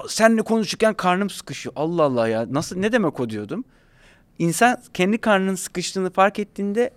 Seninle 0.07 0.41
konuşurken 0.41 0.93
karnım 0.93 1.29
sıkışıyor. 1.29 1.73
Allah 1.75 2.03
Allah 2.03 2.27
ya 2.27 2.45
nasıl 2.49 2.77
ne 2.77 2.91
demek 2.91 3.19
o 3.19 3.29
diyordum. 3.29 3.63
İnsan 4.39 4.77
kendi 4.93 5.17
karnının 5.17 5.55
sıkıştığını 5.55 6.09
fark 6.11 6.39
ettiğinde 6.39 6.91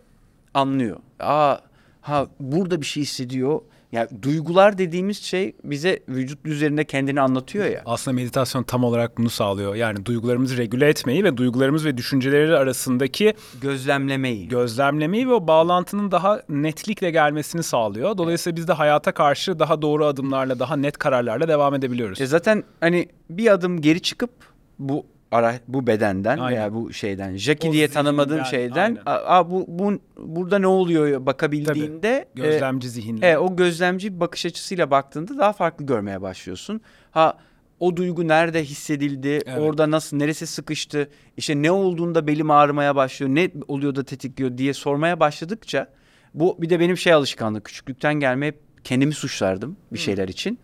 anlıyor. 0.55 1.01
Aa 1.20 1.57
ha 2.01 2.27
burada 2.40 2.81
bir 2.81 2.87
şey 2.87 3.03
hissediyor 3.03 3.61
Yani 3.92 4.09
duygular 4.22 4.79
dediğimiz 4.79 5.22
şey 5.22 5.57
bize 5.64 6.00
vücut 6.09 6.46
üzerinde 6.46 6.85
kendini 6.85 7.20
anlatıyor 7.20 7.64
ya. 7.66 7.83
Aslında 7.87 8.14
meditasyon 8.14 8.62
tam 8.62 8.85
olarak 8.85 9.18
bunu 9.18 9.31
sağlıyor. 9.31 9.74
Yani 9.74 10.07
duygularımızı 10.07 10.57
regüle 10.57 10.88
etmeyi 10.88 11.24
ve 11.24 11.37
duygularımız 11.37 11.85
ve 11.85 11.96
düşünceleri 11.96 12.57
arasındaki 12.57 13.35
Gözlemlemeyi. 13.61 14.48
gözlemlemeyi 14.48 15.29
ve 15.29 15.33
o 15.33 15.46
bağlantının 15.46 16.11
daha 16.11 16.42
netlikle 16.48 17.11
gelmesini 17.11 17.62
sağlıyor. 17.62 18.18
Dolayısıyla 18.18 18.57
biz 18.57 18.68
de 18.68 18.72
hayata 18.72 19.12
karşı 19.12 19.59
daha 19.59 19.83
doğru 19.83 20.07
adımlarla, 20.07 20.59
daha 20.59 20.76
net 20.76 20.98
kararlarla 20.98 21.48
devam 21.48 21.74
edebiliyoruz. 21.74 22.20
E 22.20 22.26
zaten 22.26 22.64
hani 22.81 23.09
bir 23.31 23.53
adım 23.53 23.81
geri 23.81 24.00
çıkıp 24.03 24.31
bu 24.79 25.07
ara 25.33 25.55
bu 25.69 25.87
bedenden 25.87 26.38
Aynen. 26.38 26.57
veya 26.59 26.75
bu 26.75 26.93
şeyden 26.93 27.37
Jackie 27.37 27.71
O 27.71 27.73
diye 27.73 27.88
tanımadığım 27.88 28.45
şeyden 28.45 28.99
aynen. 29.07 29.23
a, 29.27 29.51
bu, 29.51 29.64
bu 29.69 29.99
burada 30.19 30.59
ne 30.59 30.66
oluyor 30.66 31.27
bakabildiğinde 31.27 32.09
e, 32.09 32.40
Gözlemci 32.43 32.88
zihinle. 32.90 33.27
e, 33.31 33.37
o 33.38 33.57
gözlemci 33.57 34.14
bir 34.14 34.21
bakış 34.21 34.47
açısıyla 34.47 34.90
baktığında 34.90 35.38
daha 35.38 35.53
farklı 35.53 35.87
görmeye 35.87 36.23
başlıyorsun. 36.23 36.81
Ha 37.11 37.38
o 37.81 37.97
duygu 37.97 38.29
nerede 38.29 38.64
hissedildi? 38.64 39.29
Evet. 39.29 39.59
Orada 39.59 39.90
nasıl 39.90 40.16
neresi 40.16 40.47
sıkıştı? 40.47 41.09
İşte 41.37 41.62
ne 41.62 41.71
olduğunda 41.71 42.27
belim 42.27 42.51
ağrımaya 42.51 42.97
başlıyor. 42.97 43.35
Ne 43.35 43.51
oluyor 43.69 43.95
da 43.95 44.05
tetikliyor 44.05 44.59
diye 44.59 44.75
sormaya 44.75 45.21
başladıkça 45.21 45.87
bu 46.35 46.57
bir 46.62 46.71
de 46.71 46.81
benim 46.81 46.97
şey 46.97 47.12
alışkanlık 47.12 47.64
küçüklükten 47.64 48.14
gelme 48.14 48.47
hep 48.47 48.59
kendimi 48.85 49.12
suçlardım 49.14 49.77
bir 49.93 49.99
şeyler 49.99 50.29
için. 50.29 50.59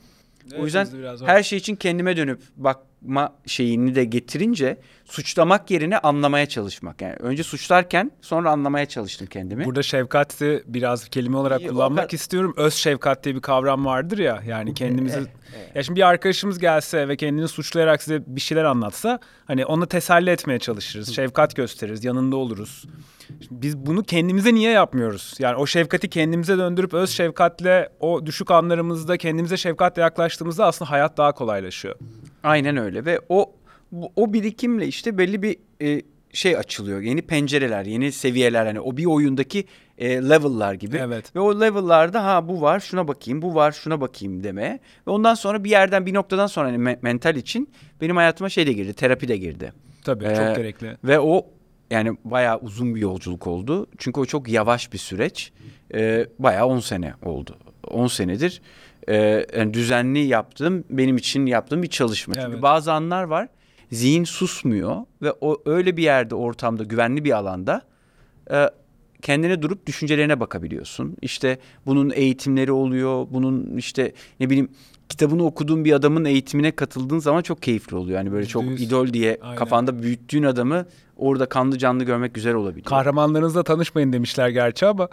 o 0.59 0.65
yüzden 0.65 0.87
her 1.27 1.43
şey 1.43 1.59
için 1.59 1.77
kendime 1.77 2.17
dönüp 2.17 2.41
bakma 3.03 3.35
şeyini 3.47 3.95
de 3.95 4.05
getirince 4.05 4.77
suçlamak 5.05 5.71
yerine 5.71 5.99
anlamaya 5.99 6.47
çalışmak. 6.47 7.03
Yani 7.03 7.15
önce 7.15 7.43
suçlarken 7.43 8.11
sonra 8.21 8.51
anlamaya 8.51 8.87
çalıştım 8.87 9.27
kendimi. 9.31 9.65
Burada 9.65 9.83
şefkati 9.83 10.63
biraz 10.67 11.09
kelime 11.09 11.37
olarak 11.37 11.61
İyi, 11.61 11.69
kullanmak 11.69 12.05
kadar- 12.05 12.15
istiyorum. 12.15 12.55
Öz 12.57 12.75
şefkat 12.75 13.25
diye 13.25 13.35
bir 13.35 13.41
kavram 13.41 13.85
vardır 13.85 14.19
ya. 14.19 14.43
Yani 14.47 14.75
kendimizi 14.75 15.19
Evet, 15.19 15.29
evet. 15.57 15.77
Ya 15.77 15.83
şimdi 15.83 15.97
bir 15.97 16.07
arkadaşımız 16.07 16.59
gelse 16.59 17.09
ve 17.09 17.17
kendini 17.17 17.49
suçlayarak 17.49 18.03
size 18.03 18.23
bir 18.27 18.41
şeyler 18.41 18.65
anlatsa 18.65 19.19
hani 19.45 19.67
onu 19.67 19.87
teselli 19.87 20.31
etmeye 20.31 20.59
çalışırız. 20.59 21.15
Şefkat 21.15 21.57
gösteririz, 21.57 22.05
yanında 22.05 22.37
oluruz. 22.37 22.85
Şimdi 23.29 23.63
biz 23.63 23.77
bunu 23.77 24.03
kendimize 24.03 24.55
niye 24.55 24.71
yapmıyoruz? 24.71 25.35
Yani 25.39 25.57
o 25.57 25.67
şefkati 25.67 26.09
kendimize 26.09 26.59
döndürüp 26.59 26.95
öz 26.95 27.11
şefkatle 27.11 27.89
o 28.01 28.27
düşük 28.27 28.51
anlarımızda 28.51 29.17
kendimize 29.17 29.57
şefkatle 29.57 30.03
yaklaştığımızda 30.03 30.67
aslında 30.67 30.91
hayat 30.91 31.17
daha 31.17 31.33
kolaylaşıyor. 31.33 31.95
Aynen 32.47 32.77
öyle 32.77 33.05
ve 33.05 33.21
o 33.29 33.53
o 34.17 34.33
birikimle 34.33 34.87
işte 34.87 35.19
belli 35.19 35.43
bir 35.43 35.57
e, 35.83 36.03
şey 36.33 36.57
açılıyor. 36.57 37.01
Yeni 37.01 37.23
pencereler, 37.23 37.85
yeni 37.85 38.13
seviyeler 38.13 38.67
hani 38.67 38.81
o 38.81 38.97
bir 38.97 39.05
oyundaki 39.05 39.65
e, 39.99 40.09
level'lar 40.11 40.75
gibi. 40.75 40.97
Evet. 40.97 41.37
Ve 41.37 41.41
o 41.41 41.61
level'larda 41.61 42.25
ha 42.25 42.49
bu 42.49 42.61
var, 42.61 42.81
şuna 42.81 43.09
bakayım, 43.09 43.43
bu 43.43 43.55
var, 43.55 43.73
şuna 43.73 44.01
bakayım 44.01 44.45
demeye. 44.45 44.81
Ve 45.07 45.11
ondan 45.11 45.35
sonra 45.35 45.65
bir 45.65 45.71
yerden 45.71 46.07
bir 46.07 46.15
noktadan 46.15 46.47
sonra 46.47 46.69
hani 46.69 46.77
me- 46.77 46.99
mental 47.03 47.37
için 47.37 47.69
benim 48.01 48.17
hayatıma 48.17 48.49
şey 48.49 48.67
de 48.67 48.73
girdi, 48.73 48.95
terapi 48.95 49.29
de 49.29 49.37
girdi. 49.37 49.73
Tabii 50.05 50.25
Ee, 50.25 50.35
çok 50.37 50.57
gerekli. 50.57 50.97
Ve 51.05 51.21
o 51.21 51.47
yani 51.91 52.17
bayağı 52.25 52.59
uzun 52.59 52.95
bir 52.95 53.01
yolculuk 53.01 53.47
oldu. 53.47 53.87
Çünkü 53.99 54.21
o 54.21 54.25
çok 54.25 54.49
yavaş 54.49 54.93
bir 54.93 54.99
süreç. 54.99 55.53
Ee, 55.95 56.27
bayağı 56.39 56.67
10 56.67 56.81
sene 56.81 57.15
oldu. 57.23 57.59
10 57.91 58.07
senedir 58.07 58.63
e, 59.09 59.47
yani 59.57 59.75
düzenli 59.75 60.19
yaptığım, 60.19 60.85
benim 60.91 61.17
için 61.17 61.47
yaptığım 61.47 61.83
bir 61.83 61.89
çalışma. 61.89 62.35
Çünkü 62.35 62.49
Evet. 62.51 62.63
bazı 62.63 62.93
anlar 62.93 63.23
var 63.25 63.49
zihin 63.93 64.25
susmuyor 64.25 64.97
ve 65.23 65.33
o 65.41 65.63
öyle 65.67 65.97
bir 65.97 66.03
yerde 66.03 66.35
ortamda 66.35 66.85
güvenli 66.85 67.25
bir 67.25 67.31
alanda 67.37 67.83
e, 68.51 68.71
kendine 69.23 69.63
durup 69.63 69.87
düşüncelerine 69.87 70.41
bakabiliyorsun. 70.41 71.17
İşte 71.23 71.59
bunun 71.87 72.11
eğitimleri 72.11 72.73
oluyor. 72.73 73.27
Bunun 73.31 73.77
işte 73.77 74.13
ne 74.41 74.51
bileyim 74.51 74.69
kitabını 75.09 75.45
okuduğun 75.45 75.85
bir 75.85 75.93
adamın 75.93 76.25
eğitimine 76.25 76.71
katıldığın 76.71 77.19
zaman 77.19 77.43
çok 77.43 77.63
keyifli 77.63 77.97
oluyor. 77.97 78.19
Yani 78.19 78.33
böyle 78.33 78.47
çok 78.47 78.65
idol 78.81 79.13
diye 79.13 79.39
Aynen. 79.43 79.57
kafanda 79.57 80.03
büyüttüğün 80.03 80.43
adamı 80.43 80.87
orada 81.17 81.47
kanlı 81.47 81.79
canlı 81.79 82.05
görmek 82.05 82.35
güzel 82.35 82.55
olabiliyor. 82.55 82.85
Kahramanlarınızla 82.87 83.63
tanışmayın 83.63 84.13
demişler 84.13 84.49
gerçi 84.49 84.87
ama 84.87 85.09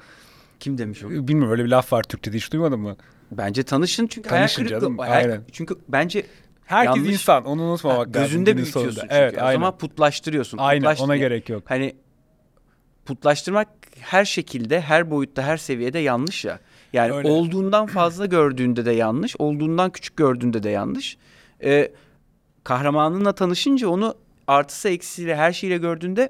Kim 0.60 0.78
demiş 0.78 1.04
o? 1.04 1.10
bilmiyorum 1.10 1.52
öyle 1.52 1.64
bir 1.66 1.70
laf 1.70 1.94
var 1.94 2.04
Türkçe'de 2.04 2.38
hiç 2.38 2.54
duymadın 2.54 2.80
mı? 2.80 2.96
Bence 3.32 3.64
tanışın 3.64 4.08
çünkü 4.08 4.30
Tanışın 4.30 4.56
hayal 4.62 4.70
kırıklığı. 4.70 4.86
canım, 4.88 4.98
hayal- 5.00 5.14
aynen. 5.14 5.42
Çünkü 5.52 5.76
bence 5.88 6.26
Herkes 6.66 6.96
Yanlış. 6.98 7.14
insan 7.14 7.46
onu 7.46 7.62
unutmamak 7.62 8.00
lazım. 8.08 8.12
gözünde 8.14 8.56
büyütüyorsun 8.58 8.82
sonunda. 8.82 9.02
çünkü. 9.02 9.14
Evet 9.16 9.38
o 9.38 9.42
aynen. 9.42 9.54
zaman 9.54 9.78
putlaştırıyorsun. 9.78 10.58
Aynen 10.58 10.82
Putlaş 10.82 11.02
ona 11.02 11.18
gerek 11.18 11.50
yok. 11.50 11.64
Hani 11.66 11.96
putlaştırmak 13.06 13.68
her 14.00 14.26
şekilde, 14.26 14.82
her 14.82 15.12
boyutta, 15.12 15.44
her 15.44 15.58
seviyede 15.58 16.00
yanlış 16.00 16.46
ya. 16.46 16.60
Yani 16.94 17.12
Öyle. 17.14 17.28
olduğundan 17.30 17.86
fazla 17.86 18.26
gördüğünde 18.26 18.86
de 18.86 18.92
yanlış, 18.92 19.36
olduğundan 19.40 19.90
küçük 19.92 20.18
gördüğünde 20.18 20.64
de 20.64 20.70
yanlış. 20.70 21.18
Ee, 21.64 21.92
kahramanınla 22.64 23.36
tanışınca 23.36 23.88
onu 23.88 24.16
artısı 24.48 24.90
eksiyle 24.90 25.36
her 25.36 25.54
şeyle 25.54 25.78
gördüğünde 25.78 26.30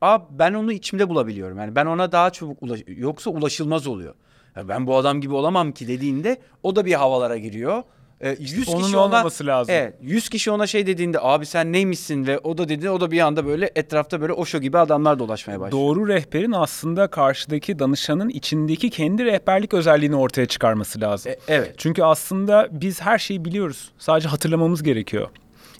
Aa, 0.00 0.18
ben 0.38 0.54
onu 0.54 0.72
içimde 0.72 1.08
bulabiliyorum. 1.08 1.58
Yani 1.58 1.74
ben 1.74 1.86
ona 1.86 2.12
daha 2.12 2.30
çabuk 2.30 2.62
ulaş 2.62 2.80
yoksa 2.86 3.30
ulaşılmaz 3.30 3.86
oluyor. 3.86 4.14
Ya 4.56 4.68
ben 4.68 4.86
bu 4.86 4.96
adam 4.96 5.20
gibi 5.20 5.34
olamam 5.34 5.72
ki 5.72 5.88
dediğinde 5.88 6.36
o 6.62 6.76
da 6.76 6.84
bir 6.84 6.94
havalara 6.94 7.36
giriyor. 7.38 7.82
Ee, 8.20 8.36
100 8.40 8.68
Onun 8.68 8.82
kişi 8.82 8.96
ona 8.96 9.04
olmaması 9.04 9.46
lazım. 9.46 9.74
Evet, 9.74 9.94
100 10.00 10.28
kişi 10.28 10.50
ona 10.50 10.66
şey 10.66 10.86
dediğinde 10.86 11.18
abi 11.20 11.46
sen 11.46 11.72
neymişsin 11.72 12.26
ve 12.26 12.38
o 12.38 12.58
da 12.58 12.68
dedi 12.68 12.90
o 12.90 13.00
da 13.00 13.10
bir 13.10 13.20
anda 13.20 13.46
böyle 13.46 13.70
etrafta 13.76 14.20
böyle 14.20 14.32
oşo 14.32 14.58
gibi 14.58 14.78
adamlar 14.78 15.18
dolaşmaya 15.18 15.60
başlıyor. 15.60 15.82
Doğru 15.82 16.08
rehberin 16.08 16.52
aslında 16.52 17.06
karşıdaki 17.06 17.78
danışanın 17.78 18.28
içindeki 18.28 18.90
kendi 18.90 19.24
rehberlik 19.24 19.74
özelliğini 19.74 20.16
ortaya 20.16 20.46
çıkarması 20.46 21.00
lazım. 21.00 21.32
E, 21.32 21.36
evet. 21.48 21.74
Çünkü 21.76 22.02
aslında 22.02 22.68
biz 22.70 23.00
her 23.00 23.18
şeyi 23.18 23.44
biliyoruz. 23.44 23.90
Sadece 23.98 24.28
hatırlamamız 24.28 24.82
gerekiyor. 24.82 25.28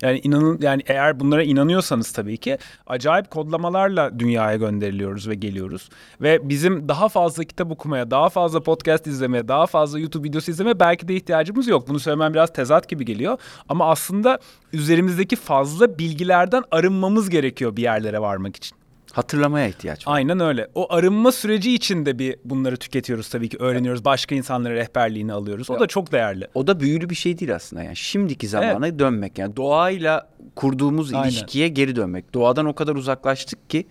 Yani 0.03 0.21
inanın 0.25 0.59
yani 0.62 0.83
eğer 0.87 1.21
bunlara 1.21 1.43
inanıyorsanız 1.43 2.12
tabii 2.12 2.37
ki 2.37 2.59
acayip 2.87 3.31
kodlamalarla 3.31 4.19
dünyaya 4.19 4.57
gönderiliyoruz 4.57 5.29
ve 5.29 5.35
geliyoruz. 5.35 5.88
Ve 6.21 6.49
bizim 6.49 6.88
daha 6.88 7.09
fazla 7.09 7.45
kitap 7.45 7.71
okumaya, 7.71 8.11
daha 8.11 8.29
fazla 8.29 8.61
podcast 8.61 9.07
izlemeye, 9.07 9.49
daha 9.49 9.67
fazla 9.67 9.99
YouTube 9.99 10.29
videosu 10.29 10.51
izlemeye 10.51 10.81
belki 10.81 11.09
de 11.09 11.15
ihtiyacımız 11.15 11.69
yok. 11.69 11.88
Bunu 11.88 12.01
söylemem 12.01 12.35
biraz 12.35 12.53
tezat 12.53 12.88
gibi 12.88 13.05
geliyor. 13.05 13.38
Ama 13.69 13.91
aslında 13.91 14.38
üzerimizdeki 14.73 15.37
fazla 15.37 15.99
bilgilerden 15.99 16.62
arınmamız 16.71 17.31
gerekiyor 17.31 17.77
bir 17.77 17.83
yerlere 17.83 18.21
varmak 18.21 18.57
için. 18.57 18.82
Hatırlamaya 19.12 19.68
ihtiyaç 19.68 20.07
var. 20.09 20.14
Aynen 20.14 20.40
öyle. 20.40 20.68
O 20.75 20.92
arınma 20.92 21.33
süreci 21.33 21.75
içinde 21.75 22.18
bir 22.18 22.37
bunları 22.44 22.77
tüketiyoruz 22.77 23.29
tabii 23.29 23.48
ki. 23.48 23.57
Öğreniyoruz. 23.61 24.05
Başka 24.05 24.35
insanların 24.35 24.75
rehberliğini 24.75 25.33
alıyoruz. 25.33 25.70
O 25.70 25.81
da 25.81 25.87
çok 25.87 26.12
değerli. 26.12 26.48
O 26.55 26.66
da 26.66 26.81
büyülü 26.81 27.11
bir 27.11 27.14
şey 27.14 27.38
değil 27.38 27.55
aslında 27.55 27.83
yani 27.83 27.96
şimdiki 27.96 28.48
zamana 28.48 28.98
dönmek 28.98 29.38
yani 29.38 29.57
doğayla 29.57 30.29
kurduğumuz 30.57 31.14
Aynen. 31.14 31.29
ilişkiye 31.29 31.68
geri 31.68 31.96
dönmek. 31.96 32.35
Doğadan 32.35 32.66
o 32.66 32.75
kadar 32.75 32.94
uzaklaştık 32.94 33.70
ki 33.70 33.87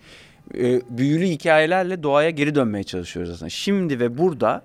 e, 0.54 0.80
büyülü 0.98 1.26
hikayelerle 1.26 2.02
doğaya 2.02 2.30
geri 2.30 2.54
dönmeye 2.54 2.84
çalışıyoruz 2.84 3.32
aslında. 3.32 3.50
Şimdi 3.50 4.00
ve 4.00 4.18
burada 4.18 4.62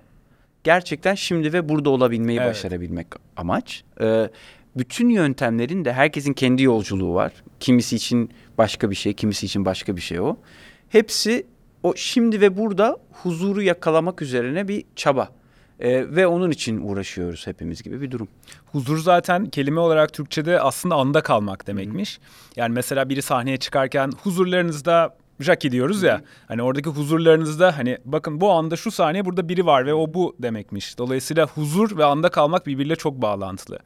gerçekten 0.64 1.14
şimdi 1.14 1.52
ve 1.52 1.68
burada 1.68 1.90
olabilmeyi 1.90 2.38
Evet. 2.38 2.50
başarabilmek 2.50 3.06
amaç. 3.36 3.84
E, 4.00 4.30
bütün 4.78 5.08
yöntemlerin 5.08 5.84
de 5.84 5.92
herkesin 5.92 6.32
kendi 6.32 6.62
yolculuğu 6.62 7.14
var. 7.14 7.32
Kimisi 7.60 7.96
için 7.96 8.30
başka 8.58 8.90
bir 8.90 8.94
şey, 8.94 9.12
kimisi 9.12 9.46
için 9.46 9.64
başka 9.64 9.96
bir 9.96 10.00
şey 10.00 10.20
o. 10.20 10.36
Hepsi 10.88 11.46
o 11.82 11.94
şimdi 11.96 12.40
ve 12.40 12.56
burada 12.56 12.98
huzuru 13.12 13.62
yakalamak 13.62 14.22
üzerine 14.22 14.68
bir 14.68 14.84
çaba. 14.96 15.28
E, 15.80 16.16
ve 16.16 16.26
onun 16.26 16.50
için 16.50 16.80
uğraşıyoruz 16.80 17.46
hepimiz 17.46 17.82
gibi 17.82 18.00
bir 18.00 18.10
durum. 18.10 18.28
Huzur 18.72 18.98
zaten 18.98 19.46
kelime 19.46 19.80
olarak 19.80 20.12
Türkçe'de 20.12 20.60
aslında 20.60 20.94
anda 20.94 21.20
kalmak 21.20 21.66
demekmiş. 21.66 22.20
Yani 22.56 22.74
mesela 22.74 23.08
biri 23.08 23.22
sahneye 23.22 23.56
çıkarken 23.56 24.12
huzurlarınızda 24.22 25.16
Jackie 25.40 25.72
diyoruz 25.72 26.02
ya. 26.02 26.22
Hani 26.48 26.62
oradaki 26.62 26.90
huzurlarınızda 26.90 27.78
hani 27.78 27.98
bakın 28.04 28.40
bu 28.40 28.50
anda 28.50 28.76
şu 28.76 28.90
saniye 28.90 29.24
burada 29.24 29.48
biri 29.48 29.66
var 29.66 29.86
ve 29.86 29.94
o 29.94 30.14
bu 30.14 30.36
demekmiş. 30.38 30.98
Dolayısıyla 30.98 31.46
huzur 31.46 31.98
ve 31.98 32.04
anda 32.04 32.28
kalmak 32.28 32.66
birbiriyle 32.66 32.96
çok 32.96 33.22
bağlantılı. 33.22 33.78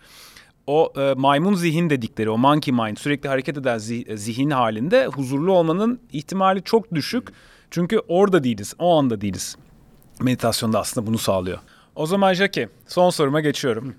O 0.66 0.92
e, 0.96 1.14
maymun 1.16 1.54
zihin 1.54 1.90
dedikleri 1.90 2.30
o 2.30 2.38
monkey 2.38 2.74
mind 2.74 2.96
sürekli 2.96 3.28
hareket 3.28 3.58
eden 3.58 3.78
zi- 3.78 4.16
zihin 4.16 4.50
halinde 4.50 5.06
huzurlu 5.06 5.52
olmanın 5.52 6.00
ihtimali 6.12 6.62
çok 6.62 6.94
düşük. 6.94 7.28
Çünkü 7.70 7.98
orada 8.08 8.44
değiliz, 8.44 8.74
o 8.78 8.98
anda 8.98 9.20
değiliz. 9.20 9.56
Meditasyonda 10.20 10.80
aslında 10.80 11.06
bunu 11.06 11.18
sağlıyor. 11.18 11.58
O 11.96 12.06
zaman 12.06 12.34
Jackie 12.34 12.68
son 12.86 13.10
soruma 13.10 13.40
geçiyorum. 13.40 13.94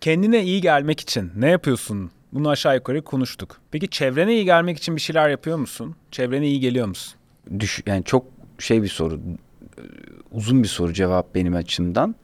Kendine 0.00 0.44
iyi 0.44 0.60
gelmek 0.60 1.00
için 1.00 1.32
ne 1.36 1.50
yapıyorsun? 1.50 2.10
Bunu 2.32 2.48
aşağı 2.48 2.74
yukarı 2.74 3.02
konuştuk. 3.02 3.60
Peki 3.70 3.88
çevrene 3.88 4.34
iyi 4.34 4.44
gelmek 4.44 4.78
için 4.78 4.96
bir 4.96 5.00
şeyler 5.00 5.28
yapıyor 5.28 5.56
musun? 5.58 5.96
Çevrene 6.10 6.46
iyi 6.46 6.60
geliyor 6.60 6.86
musun? 6.86 7.14
Düş, 7.60 7.82
yani 7.86 8.04
çok 8.04 8.24
şey 8.58 8.82
bir 8.82 8.88
soru. 8.88 9.20
E, 10.32 10.36
Uzun 10.36 10.62
bir 10.62 10.68
soru 10.68 10.92
cevap 10.92 11.34
benim 11.34 11.54
açımdan. 11.54 12.14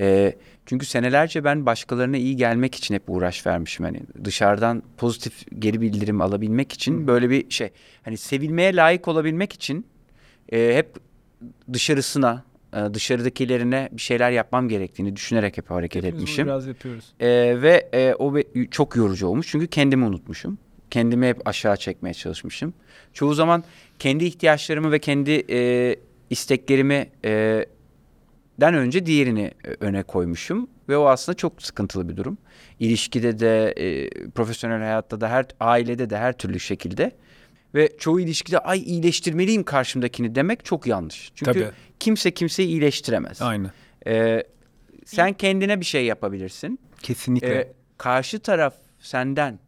E, 0.00 0.36
çünkü 0.66 0.86
senelerce 0.86 1.44
ben 1.44 1.66
başkalarına 1.66 2.16
iyi 2.16 2.36
gelmek 2.36 2.74
için 2.74 2.94
hep 2.94 3.02
uğraş 3.08 3.46
vermişim. 3.46 3.86
Hani 3.86 4.00
dışarıdan 4.24 4.82
pozitif 4.96 5.46
geri 5.58 5.80
bildirim 5.80 6.20
alabilmek 6.20 6.72
için 6.72 7.06
böyle 7.06 7.30
bir 7.30 7.50
şey. 7.50 7.70
Hani 8.02 8.16
sevilmeye 8.16 8.76
layık 8.76 9.08
olabilmek 9.08 9.52
için 9.52 9.86
e, 10.52 10.72
hep 10.76 10.88
dışarısına 11.72 12.44
e, 12.74 12.94
dışarıdakilerine 12.94 13.88
bir 13.92 14.02
şeyler 14.02 14.30
yapmam 14.30 14.68
gerektiğini 14.68 15.16
düşünerek 15.16 15.58
hep 15.58 15.70
hareket 15.70 16.04
Hepimiz 16.04 16.22
etmişim. 16.22 16.46
biraz 16.46 16.66
yapıyoruz. 16.66 17.04
Ee, 17.20 17.28
ve 17.62 17.88
e, 17.92 18.14
o 18.18 18.34
be- 18.34 18.66
çok 18.70 18.96
yorucu 18.96 19.26
olmuş 19.26 19.46
çünkü 19.50 19.66
kendimi 19.66 20.04
unutmuşum. 20.04 20.58
Kendimi 20.90 21.26
hep 21.26 21.48
aşağı 21.48 21.76
çekmeye 21.76 22.14
çalışmışım. 22.14 22.74
Çoğu 23.12 23.34
zaman 23.34 23.64
kendi 23.98 24.24
ihtiyaçlarımı 24.24 24.92
ve 24.92 24.98
kendi 24.98 25.44
e, 25.50 25.96
isteklerimi 26.30 27.10
e, 27.24 27.64
den 28.60 28.74
önce 28.74 29.06
diğerini 29.06 29.50
e, 29.64 29.70
öne 29.80 30.02
koymuşum 30.02 30.68
ve 30.88 30.96
o 30.96 31.06
aslında 31.06 31.36
çok 31.36 31.62
sıkıntılı 31.62 32.08
bir 32.08 32.16
durum. 32.16 32.38
İlişkide 32.80 33.38
de, 33.38 33.74
e, 33.76 34.10
profesyonel 34.30 34.78
hayatta 34.78 35.20
da, 35.20 35.30
her 35.30 35.46
ailede 35.60 36.10
de 36.10 36.16
her 36.16 36.32
türlü 36.32 36.60
şekilde 36.60 37.12
ve 37.74 37.92
çoğu 37.98 38.20
ilişkide 38.20 38.58
ay 38.58 38.78
iyileştirmeliyim 38.78 39.62
karşımdakini 39.62 40.34
demek 40.34 40.64
çok 40.64 40.86
yanlış. 40.86 41.32
Çünkü 41.34 41.52
Tabii. 41.52 41.70
kimse 42.00 42.30
kimseyi 42.30 42.68
iyileştiremez. 42.68 43.42
Aynı. 43.42 43.70
E, 44.06 44.42
sen 45.04 45.32
kendine 45.32 45.80
bir 45.80 45.84
şey 45.84 46.04
yapabilirsin. 46.04 46.80
Kesinlikle. 47.02 47.54
Ee, 47.54 47.72
karşı 47.98 48.38
taraf 48.38 48.74
senden 48.98 49.58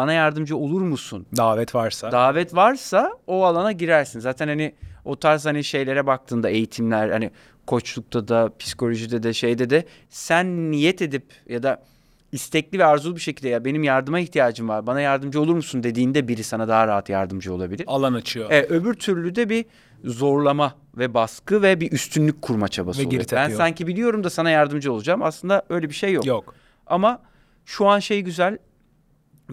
bana 0.00 0.12
yardımcı 0.12 0.56
olur 0.56 0.80
musun? 0.80 1.26
Davet 1.36 1.74
varsa. 1.74 2.12
Davet 2.12 2.54
varsa 2.54 3.12
o 3.26 3.44
alana 3.44 3.72
girersin. 3.72 4.20
Zaten 4.20 4.48
hani 4.48 4.74
o 5.04 5.16
tarz 5.16 5.46
hani 5.46 5.64
şeylere 5.64 6.06
baktığında 6.06 6.48
eğitimler 6.50 7.10
hani 7.10 7.30
koçlukta 7.66 8.28
da 8.28 8.50
psikolojide 8.58 9.22
de 9.22 9.32
şeyde 9.32 9.70
de 9.70 9.84
sen 10.08 10.70
niyet 10.70 11.02
edip 11.02 11.24
ya 11.48 11.62
da 11.62 11.82
istekli 12.32 12.78
ve 12.78 12.84
arzulu 12.84 13.16
bir 13.16 13.20
şekilde 13.20 13.48
ya 13.48 13.64
benim 13.64 13.84
yardıma 13.84 14.20
ihtiyacım 14.20 14.68
var 14.68 14.86
bana 14.86 15.00
yardımcı 15.00 15.40
olur 15.40 15.54
musun 15.54 15.82
dediğinde 15.82 16.28
biri 16.28 16.44
sana 16.44 16.68
daha 16.68 16.86
rahat 16.86 17.08
yardımcı 17.08 17.54
olabilir. 17.54 17.84
alan 17.86 18.14
açıyor. 18.14 18.50
E, 18.50 18.62
öbür 18.62 18.94
türlü 18.94 19.34
de 19.34 19.48
bir 19.48 19.64
zorlama 20.04 20.74
ve 20.96 21.14
baskı 21.14 21.62
ve 21.62 21.80
bir 21.80 21.92
üstünlük 21.92 22.42
kurma 22.42 22.68
çabası 22.68 23.02
Ve 23.02 23.06
oluyor. 23.06 23.24
Ben 23.32 23.50
sanki 23.50 23.86
biliyorum 23.86 24.24
da 24.24 24.30
sana 24.30 24.50
yardımcı 24.50 24.92
olacağım. 24.92 25.22
Aslında 25.22 25.62
öyle 25.68 25.88
bir 25.88 25.94
şey 25.94 26.12
yok. 26.12 26.26
Yok. 26.26 26.54
Ama 26.86 27.22
şu 27.64 27.86
an 27.86 27.98
şey 27.98 28.20
güzel. 28.22 28.58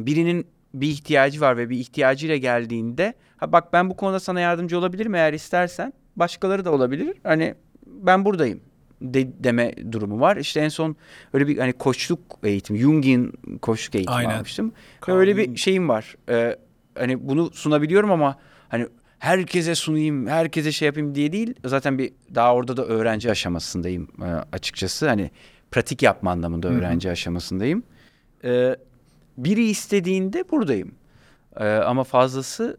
Birinin 0.06 0.48
bir 0.74 0.88
ihtiyacı 0.88 1.42
var 1.42 1.58
ve 1.58 1.70
bir 1.70 1.78
ihtiyacıyla 1.78 2.38
geldiğinde 2.38 3.14
ha 3.38 3.52
bak 3.52 3.74
ben 3.74 3.90
bu 3.90 3.98
konuda 3.98 4.20
sana 4.20 4.40
yardımcı 4.40 4.78
olabilirim 4.80 5.16
eğer 5.16 5.34
istersen. 5.34 5.94
Başkaları 6.16 6.66
da 6.66 6.72
olabilir. 6.72 7.14
Hani 7.24 7.56
ben 7.86 8.26
buradayım 8.26 8.62
de- 9.02 9.44
deme 9.44 9.74
durumu 9.92 10.20
var. 10.20 10.38
İşte 10.38 10.60
en 10.60 10.70
son 10.70 10.96
öyle 11.34 11.48
bir 11.48 11.58
hani 11.58 11.74
koçluk 11.74 12.20
eğitimi, 12.44 12.80
Jungian 12.80 13.34
koçluk 13.62 13.96
eğitimi 13.96 14.16
Aynen. 14.16 14.36
almıştım. 14.38 14.72
Ve 15.08 15.12
öyle 15.14 15.38
bir 15.38 15.56
şeyim 15.56 15.90
var. 15.90 16.16
Ee, 16.30 16.56
hani 16.98 17.28
bunu 17.28 17.52
sunabiliyorum 17.54 18.12
ama 18.12 18.38
hani 18.70 18.88
herkese 19.20 19.76
sunayım, 19.76 20.28
herkese 20.28 20.72
şey 20.72 20.86
yapayım 20.86 21.16
diye 21.16 21.32
değil. 21.32 21.54
Zaten 21.66 21.98
bir 21.98 22.12
daha 22.36 22.54
orada 22.56 22.78
da 22.78 22.86
öğrenci 22.86 23.32
aşamasındayım 23.32 24.08
e, 24.22 24.26
açıkçası. 24.52 25.08
Hani 25.10 25.32
pratik 25.72 26.04
yapma 26.04 26.32
anlamında 26.32 26.68
öğrenci 26.68 27.12
aşamasındayım. 27.12 27.84
Ee, 28.44 28.76
biri 29.38 29.66
istediğinde 29.66 30.50
buradayım. 30.52 30.92
Ee, 31.58 31.66
ama 31.66 32.04
fazlası 32.04 32.78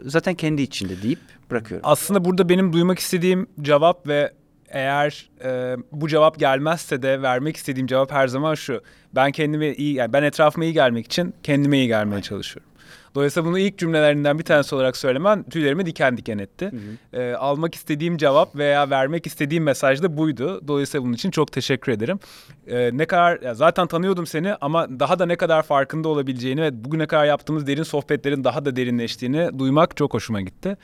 zaten 0.00 0.34
kendi 0.34 0.62
içinde 0.62 1.02
deyip 1.02 1.20
bırakıyorum. 1.50 1.86
Aslında 1.88 2.24
burada 2.24 2.48
benim 2.48 2.72
duymak 2.72 2.98
istediğim 2.98 3.46
cevap 3.62 4.06
ve 4.06 4.32
eğer 4.68 5.30
e, 5.44 5.76
bu 5.92 6.08
cevap 6.08 6.38
gelmezse 6.38 7.02
de 7.02 7.22
vermek 7.22 7.56
istediğim 7.56 7.86
cevap 7.86 8.12
her 8.12 8.28
zaman 8.28 8.54
şu. 8.54 8.82
Ben 9.14 9.32
kendime 9.32 9.72
iyi 9.72 9.94
yani 9.94 10.12
ben 10.12 10.22
etrafıma 10.22 10.64
iyi 10.64 10.72
gelmek 10.72 11.06
için 11.06 11.34
kendime 11.42 11.78
iyi 11.78 11.86
gelmeye 11.86 12.22
çalışıyorum. 12.22 12.69
Dolayısıyla 13.14 13.48
bunu 13.48 13.58
ilk 13.58 13.78
cümlelerinden 13.78 14.38
bir 14.38 14.44
tanesi 14.44 14.74
olarak 14.74 14.96
söylemen 14.96 15.42
tüylerimi 15.42 15.86
diken 15.86 16.16
diken 16.16 16.38
etti. 16.38 16.70
E, 17.12 17.32
almak 17.32 17.74
istediğim 17.74 18.16
cevap 18.16 18.56
veya 18.56 18.90
vermek 18.90 19.26
istediğim 19.26 19.64
mesaj 19.64 20.02
da 20.02 20.16
buydu. 20.16 20.68
Dolayısıyla 20.68 21.04
bunun 21.04 21.12
için 21.14 21.30
çok 21.30 21.52
teşekkür 21.52 21.92
ederim. 21.92 22.18
E, 22.66 22.90
ne 22.98 23.06
kadar 23.06 23.40
ya 23.42 23.54
zaten 23.54 23.86
tanıyordum 23.86 24.26
seni 24.26 24.54
ama 24.54 25.00
daha 25.00 25.18
da 25.18 25.26
ne 25.26 25.36
kadar 25.36 25.62
farkında 25.62 26.08
olabileceğini 26.08 26.62
ve 26.62 26.84
bugüne 26.84 27.06
kadar 27.06 27.24
yaptığımız 27.24 27.66
derin 27.66 27.82
sohbetlerin 27.82 28.44
daha 28.44 28.64
da 28.64 28.76
derinleştiğini 28.76 29.58
duymak 29.58 29.96
çok 29.96 30.14
hoşuma 30.14 30.40
gitti. 30.40 30.76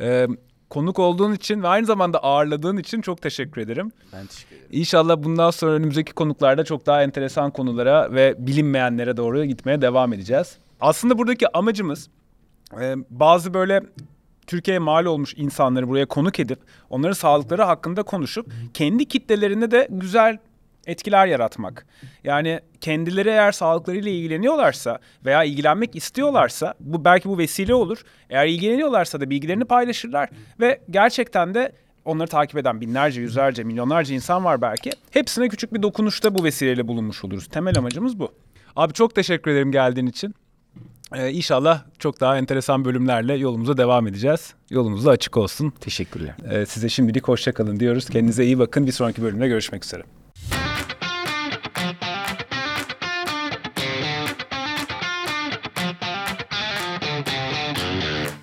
E, 0.00 0.26
konuk 0.70 0.98
olduğun 0.98 1.32
için 1.32 1.62
ve 1.62 1.68
aynı 1.68 1.86
zamanda 1.86 2.18
ağırladığın 2.18 2.76
için 2.76 3.00
çok 3.00 3.22
teşekkür 3.22 3.60
ederim. 3.60 3.92
Ben 4.12 4.26
teşekkür 4.26 4.56
ederim. 4.56 4.68
İnşallah 4.72 5.16
bundan 5.22 5.50
sonra 5.50 5.72
önümüzdeki 5.72 6.12
konuklarda 6.12 6.64
çok 6.64 6.86
daha 6.86 7.02
enteresan 7.02 7.50
konulara 7.50 8.12
ve 8.12 8.34
bilinmeyenlere 8.38 9.16
doğru 9.16 9.44
gitmeye 9.44 9.80
devam 9.80 10.12
edeceğiz. 10.12 10.58
Aslında 10.80 11.18
buradaki 11.18 11.56
amacımız 11.56 12.08
e, 12.80 12.94
bazı 13.10 13.54
böyle 13.54 13.82
Türkiye'ye 14.46 14.78
mal 14.78 15.04
olmuş 15.04 15.34
insanları 15.36 15.88
buraya 15.88 16.06
konuk 16.06 16.40
edip 16.40 16.58
onların 16.90 17.12
sağlıkları 17.12 17.62
hakkında 17.62 18.02
konuşup 18.02 18.52
kendi 18.74 19.04
kitlelerine 19.04 19.70
de 19.70 19.88
güzel 19.90 20.38
etkiler 20.86 21.26
yaratmak. 21.26 21.86
Yani 22.24 22.60
kendileri 22.80 23.28
eğer 23.28 23.52
sağlıklarıyla 23.52 24.10
ilgileniyorlarsa 24.10 24.98
veya 25.24 25.44
ilgilenmek 25.44 25.96
istiyorlarsa 25.96 26.74
bu 26.80 27.04
belki 27.04 27.28
bu 27.28 27.38
vesile 27.38 27.74
olur. 27.74 28.02
Eğer 28.30 28.46
ilgileniyorlarsa 28.46 29.20
da 29.20 29.30
bilgilerini 29.30 29.64
paylaşırlar 29.64 30.28
ve 30.60 30.80
gerçekten 30.90 31.54
de 31.54 31.72
onları 32.04 32.28
takip 32.28 32.56
eden 32.56 32.80
binlerce, 32.80 33.20
yüzlerce, 33.20 33.64
milyonlarca 33.64 34.14
insan 34.14 34.44
var 34.44 34.62
belki. 34.62 34.90
Hepsine 35.10 35.48
küçük 35.48 35.74
bir 35.74 35.82
dokunuşta 35.82 36.34
bu 36.34 36.44
vesileyle 36.44 36.88
bulunmuş 36.88 37.24
oluruz. 37.24 37.46
Temel 37.48 37.78
amacımız 37.78 38.18
bu. 38.18 38.32
Abi 38.76 38.92
çok 38.92 39.14
teşekkür 39.14 39.50
ederim 39.50 39.72
geldiğin 39.72 40.06
için. 40.06 40.34
Ee, 41.14 41.30
inşallah 41.32 41.82
çok 41.98 42.20
daha 42.20 42.38
enteresan 42.38 42.84
bölümlerle 42.84 43.34
yolumuza 43.34 43.76
devam 43.76 44.06
edeceğiz. 44.06 44.54
Yolumuz 44.70 45.06
da 45.06 45.10
açık 45.10 45.36
olsun. 45.36 45.72
Teşekkürler. 45.80 46.34
Ee, 46.50 46.66
size 46.66 46.88
şimdilik 46.88 47.28
hoşça 47.28 47.52
kalın 47.52 47.80
diyoruz. 47.80 48.08
Kendinize 48.08 48.44
iyi 48.44 48.58
bakın. 48.58 48.86
Bir 48.86 48.92
sonraki 48.92 49.22
bölümde 49.22 49.48
görüşmek 49.48 49.84
üzere. 49.84 50.02